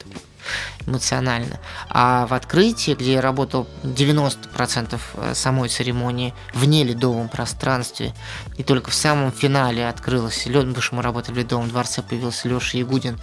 [0.86, 1.60] эмоционально.
[1.90, 8.14] А в открытии, где я работал 90% э, самой церемонии в неледовом пространстве,
[8.58, 12.48] и только в самом финале открылось лед, потому что мы работали в Ледовом дворце, появился
[12.50, 13.20] Леша Ягудин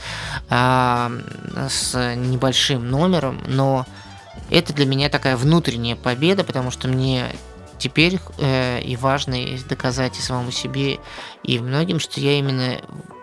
[0.49, 1.13] а,
[1.69, 3.87] с небольшим номером, но
[4.51, 7.27] это для меня такая внутренняя победа, потому что мне
[7.81, 9.37] теперь э, и важно
[9.69, 11.01] доказать и самому себе,
[11.43, 12.81] и многим, что я именно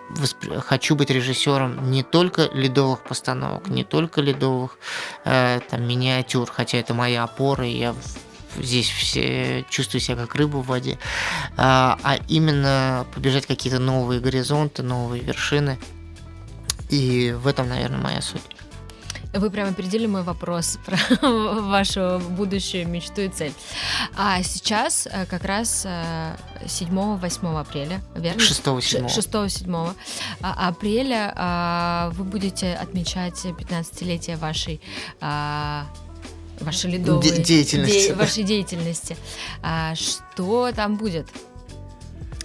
[0.10, 0.60] воспри...
[0.60, 4.78] хочу быть режиссером не только ледовых постановок, не только ледовых
[5.24, 7.96] э, там, миниатюр, хотя это моя опора, и я
[8.58, 10.98] здесь все чувствую себя как рыбу в воде,
[11.58, 15.78] а, а именно побежать какие-то новые горизонты, новые вершины.
[16.90, 18.42] И в этом, наверное, моя суть.
[19.40, 20.98] Вы прямо опередили мой вопрос про
[21.62, 23.54] вашу будущую мечту и цель.
[24.16, 28.40] А сейчас э, как раз 7-8 э, апреля, верно?
[28.40, 29.08] 6-7.
[29.08, 29.94] 6-7
[30.42, 34.82] а, апреля а, вы будете отмечать 15-летие вашей
[35.22, 35.86] а,
[36.60, 38.08] вашей ледовой Де- деятельности.
[38.08, 39.18] Де- вашей деятельности.
[39.62, 41.28] А, что там будет?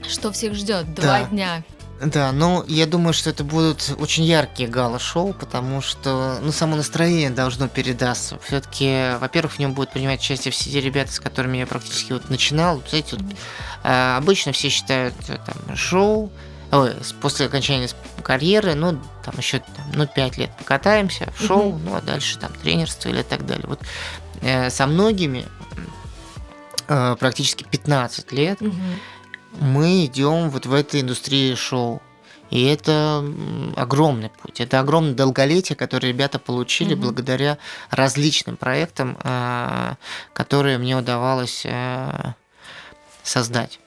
[0.08, 0.92] Что всех ждет?
[0.94, 1.24] Два да.
[1.26, 1.62] дня
[2.04, 7.30] да, ну, я думаю, что это будут очень яркие гала-шоу, потому что, ну, само настроение
[7.30, 8.38] должно передаться.
[8.44, 12.28] Все-таки, во-первых, в нем будут принимать участие все те ребята, с которыми я практически вот
[12.28, 12.82] начинал.
[12.88, 13.24] Знаете, вот,
[13.84, 16.32] э, обычно все считают э, там шоу,
[16.72, 17.88] ой, после окончания
[18.24, 22.52] карьеры, ну, там еще, там, ну, 5 лет покатаемся в шоу, ну, а дальше там
[22.52, 23.66] тренерство или так далее.
[23.68, 23.80] Вот
[24.40, 25.46] э, со многими
[26.88, 28.58] э, практически 15 лет
[29.60, 32.00] мы идем вот в этой индустрии шоу.
[32.50, 33.24] И это
[33.76, 37.04] огромный путь, это огромное долголетие, которое ребята получили угу.
[37.04, 37.56] благодаря
[37.88, 39.94] различным проектам, э,
[40.34, 42.32] которые мне удавалось э,
[43.22, 43.80] создать.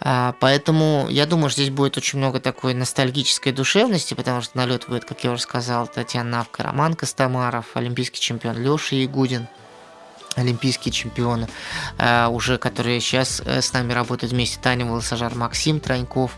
[0.00, 4.66] А, поэтому я думаю, что здесь будет очень много такой ностальгической душевности, потому что на
[4.66, 9.46] лед будет, как я уже сказал, Татьяна Навка, Роман Костомаров, олимпийский чемпион Леша Ягудин–
[10.38, 11.48] олимпийские чемпионы,
[11.98, 14.58] э, уже которые сейчас э, с нами работают вместе.
[14.60, 16.36] Таня Волосожар, Максим Траньков,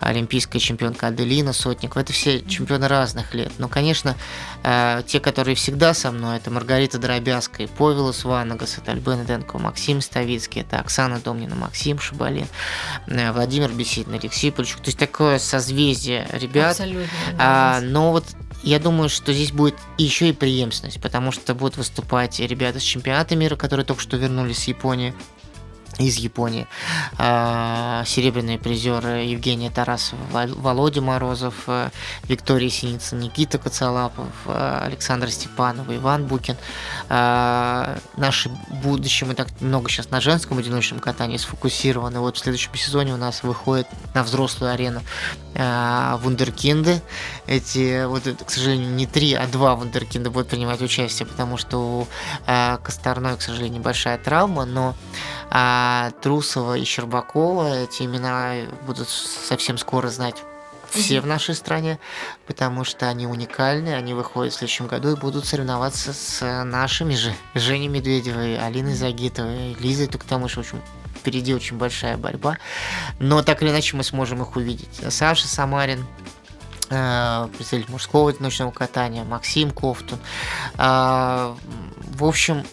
[0.00, 2.02] олимпийская чемпионка Аделина Сотникова.
[2.02, 3.52] Это все чемпионы разных лет.
[3.58, 4.16] Но, конечно,
[4.62, 10.00] э, те, которые всегда со мной, это Маргарита Дробязкая, Повелос Ванагас, это Альбена Денко, Максим
[10.00, 12.46] Ставицкий, это Оксана Домнина, Максим Шабалин,
[13.06, 14.80] Владимир Бесидин, Алексей Польчук.
[14.82, 16.72] То есть такое созвездие ребят.
[16.72, 17.08] Абсолютно.
[17.38, 18.24] А, но вот
[18.62, 23.36] я думаю, что здесь будет еще и преемственность, потому что будут выступать ребята с чемпионата
[23.36, 25.14] мира, которые только что вернулись с Японии
[25.98, 26.66] из Японии.
[27.18, 31.90] А, серебряные призеры Евгения Тарасова, Володя Морозов, э,
[32.24, 36.56] Виктория Синицын, Никита Коцалапов, э, Александр Степанов, Иван Букин.
[37.08, 38.50] А, наши
[38.82, 42.20] будущее, мы так много сейчас на женском одиночном катании сфокусированы.
[42.20, 45.02] Вот в следующем сезоне у нас выходит на взрослую арену
[45.54, 47.00] а, вундеркинды.
[47.46, 52.08] Эти, вот, к сожалению, не три, а два вундеркинда будут принимать участие, потому что у
[52.82, 54.94] Косторной, к сожалению, небольшая травма, но
[55.50, 60.42] а Трусова и Щербакова, эти имена будут совсем скоро знать
[60.90, 61.98] все в нашей стране,
[62.46, 67.34] потому что они уникальны, они выходят в следующем году и будут соревноваться с нашими же
[67.54, 70.56] Женей Медведевой, Алиной Загитовой, Лизой Туктамыш.
[70.56, 70.80] В общем,
[71.14, 72.58] впереди очень большая борьба.
[73.18, 74.88] Но так или иначе мы сможем их увидеть.
[75.10, 76.06] Саша Самарин,
[76.90, 80.18] э, представитель мужского одиночного катания, Максим Кофтун.
[80.78, 81.54] Э,
[82.16, 82.64] в общем,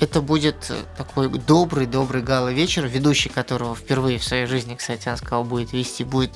[0.00, 5.72] Это будет такой добрый-добрый гала-вечер, ведущий которого впервые в своей жизни, кстати, он сказал, будет
[5.72, 6.30] вести, будет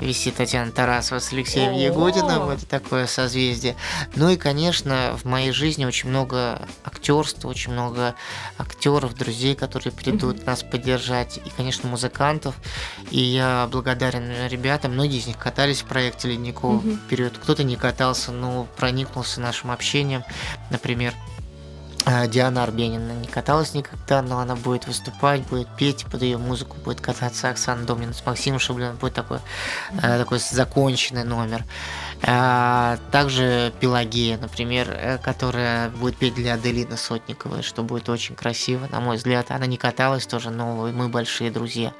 [0.00, 2.50] вести Татьяна Тарасова с Алексеем Ягодиным.
[2.50, 3.74] Это такое созвездие.
[4.16, 8.14] Ну и, конечно, в моей жизни очень много актерства, очень много
[8.58, 12.54] актеров, друзей, которые придут нас поддержать, и, конечно, музыкантов.
[13.10, 14.92] И я благодарен ребятам.
[14.92, 17.38] Многие из них катались в проекте Ледниковый период.
[17.38, 20.22] Кто-то не катался, но проникнулся нашим общением.
[20.70, 21.14] Например,
[22.28, 27.00] Диана Арбенина не каталась никогда, но она будет выступать, будет петь, под ее музыку будет
[27.00, 29.38] кататься Оксана Домнина с Максимом Шаблиным, будет такой,
[29.90, 30.18] mm-hmm.
[30.18, 31.64] такой законченный номер.
[32.22, 38.86] А, также Пелагея, например, э, которая будет петь для Аделины Сотниковой, что будет очень красиво,
[38.90, 39.50] на мой взгляд.
[39.50, 41.92] Она не каталась тоже, но мы большие друзья.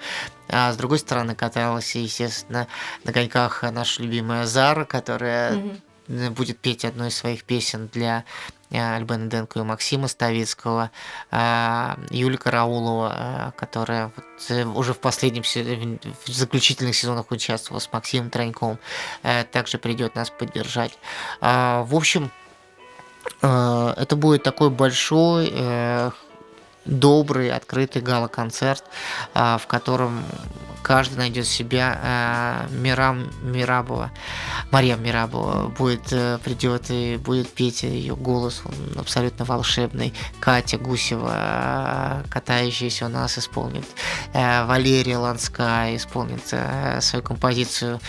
[0.49, 2.69] А с другой стороны, каталась, естественно,
[3.03, 8.25] на коньках наша любимая Зара, которая mm-hmm будет петь одну из своих песен для
[8.71, 10.91] Э, Альбена Денко и Максима Ставицкого,
[11.31, 14.11] э, Юлия Караулова, э, которая
[14.75, 18.79] уже в последнем в заключительных сезонах участвовала с Максимом Траньковым,
[19.51, 20.99] также придет нас поддержать.
[21.41, 22.31] В общем,
[23.41, 26.13] это будет такой большой
[26.85, 28.85] добрый, открытый гала-концерт,
[29.33, 30.23] в котором
[30.87, 31.99] каждый найдет себя.
[32.71, 34.13] Э, Мирам Мирабова,
[34.71, 40.15] Мария Мирабова будет, э, придет и будет петь ее голос, он абсолютно волшебный.
[40.39, 43.85] Катя Гусева, э, катающаяся у нас, исполнит.
[44.33, 46.55] Валерия Ланская исполнит
[47.03, 48.01] свою композицию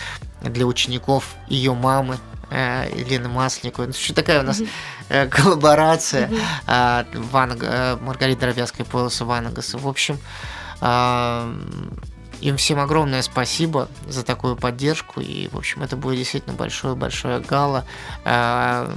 [0.41, 2.19] для учеников ее мамы,
[2.51, 3.87] Елены Масленниковой.
[3.87, 5.29] Ну, что такая у нас mm-hmm.
[5.29, 7.27] коллаборация mm-hmm.
[7.31, 9.77] Ванга, Маргарита Дровязкая и Полоса Ванагаса.
[9.77, 10.19] В общем,
[12.41, 15.21] им всем огромное спасибо за такую поддержку.
[15.21, 17.85] И, в общем, это будет действительно большое-большое гала.
[18.25, 18.91] А,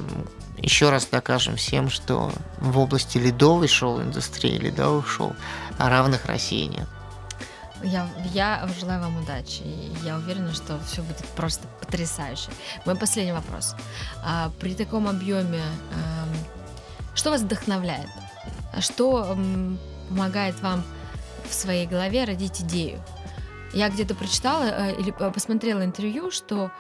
[0.59, 5.35] Еще раз докажем всем, что в области ледовой шоу-индустрии, ледовых шоу
[5.79, 6.87] равных России нет.
[7.83, 9.63] Я, я желаю вам удачи.
[10.05, 12.51] Я уверена, что все будет просто потрясающе.
[12.85, 13.75] Мой последний вопрос.
[14.23, 15.63] А, при таком объеме,
[17.15, 18.09] что вас вдохновляет?
[18.81, 19.37] Что
[20.11, 20.85] помогает вам
[21.49, 23.03] в своей голове родить идею?
[23.73, 26.71] Я где-то прочитала э, или посмотрела интервью, что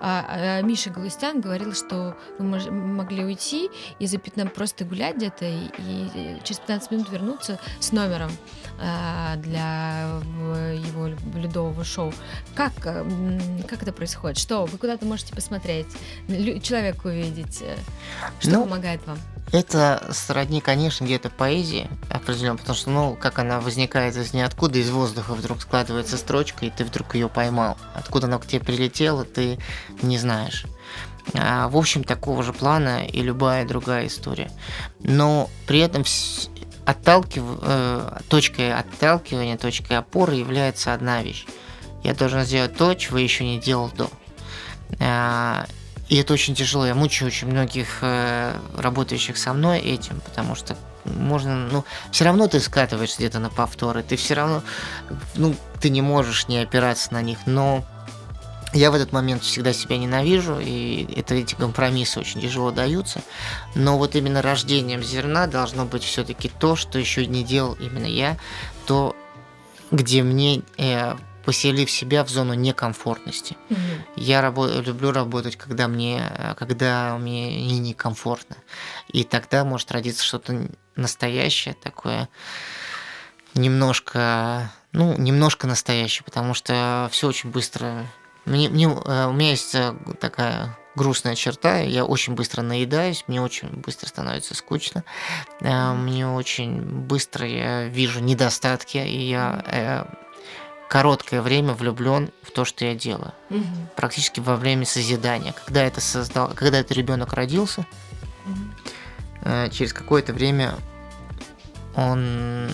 [0.00, 5.44] а, а, Миша Галустян говорил, что вы могли уйти и за 15 просто гулять где-то
[5.44, 8.30] и через 15 минут вернуться с номером
[8.78, 12.12] для его ледового шоу.
[12.54, 13.38] Как, э,
[13.68, 14.38] как это происходит?
[14.38, 14.64] Что?
[14.64, 15.88] Вы куда-то можете посмотреть,
[16.62, 17.62] человека увидеть?
[17.62, 17.76] Э,
[18.40, 19.18] что ну, помогает вам?
[19.52, 24.90] Это сродни, конечно, где-то поэзии определенно, потому что, ну, как она возникает из ниоткуда, из
[24.90, 27.76] воздуха вдруг складывается строчка, и ты вдруг ее поймал.
[27.94, 29.58] Откуда она к тебе прилетела, ты
[30.02, 30.64] не знаешь.
[31.34, 34.50] А, в общем, такого же плана и любая другая история.
[35.00, 36.04] Но при этом
[36.86, 37.42] отталкив...
[37.62, 41.46] э, точкой отталкивания, точкой опоры является одна вещь.
[42.02, 44.10] Я должен сделать то, чего еще не делал до.
[44.98, 45.66] А,
[46.08, 46.86] и это очень тяжело.
[46.86, 52.46] Я мучаю очень многих э, работающих со мной этим, потому что можно, ну, все равно
[52.46, 54.62] ты скатываешься где-то на повторы, ты все равно,
[55.34, 57.84] ну, ты не можешь не опираться на них, но
[58.72, 63.20] я в этот момент всегда себя ненавижу, и это эти компромиссы очень тяжело даются.
[63.74, 68.36] Но вот именно рождением зерна должно быть все-таки то, что еще не делал именно я,
[68.86, 69.16] то,
[69.90, 71.16] где мне э,
[71.50, 73.56] поселив себя в зону некомфортности.
[73.70, 73.78] Угу.
[74.14, 76.22] Я рабо- люблю работать, когда мне,
[76.56, 78.54] когда мне некомфортно.
[79.08, 82.28] И тогда может родиться что-то настоящее такое,
[83.54, 88.06] немножко, ну, немножко настоящее, потому что все очень быстро.
[88.44, 93.42] Мне, мне, э, у меня есть э, такая грустная черта, я очень быстро наедаюсь, мне
[93.42, 95.02] очень быстро становится скучно,
[95.62, 100.06] э, мне очень быстро я вижу недостатки, и я
[100.90, 103.32] короткое время влюблен в то, что я делаю.
[103.48, 103.64] Угу.
[103.94, 105.52] Практически во время созидания.
[105.52, 107.86] Когда это создал, когда этот ребенок родился,
[108.44, 109.70] угу.
[109.70, 110.74] через какое-то время
[111.94, 112.68] он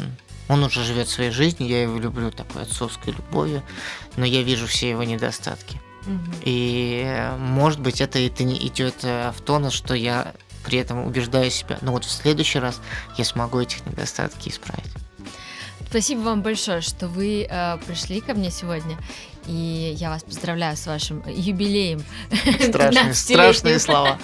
[0.48, 3.62] он уже живет своей жизнью, я его люблю такой отцовской любовью,
[4.16, 5.78] но я вижу все его недостатки.
[6.06, 6.36] Угу.
[6.42, 10.32] И может быть это это не идет э, в тонус, что я
[10.64, 12.80] при этом убеждаю себя, но вот в следующий раз
[13.18, 15.05] я смогу этих недостатки исправить.
[15.88, 18.98] Спасибо вам большое, что вы э, пришли ко мне сегодня.
[19.46, 22.02] И я вас поздравляю с вашим юбилеем.
[22.68, 24.18] Страшные, страшные слова.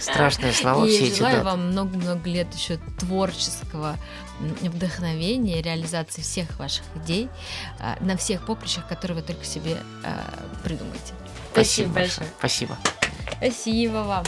[0.00, 0.86] Страшные слова.
[0.86, 3.98] И все желаю эти вам много-много лет еще творческого
[4.40, 7.28] вдохновения, реализации всех ваших идей
[7.78, 10.20] э, на всех поприщах, которые вы только себе э,
[10.64, 11.12] придумаете.
[11.52, 12.28] Спасибо, Спасибо большое.
[12.38, 12.78] Спасибо.
[13.38, 14.24] Спасибо вам.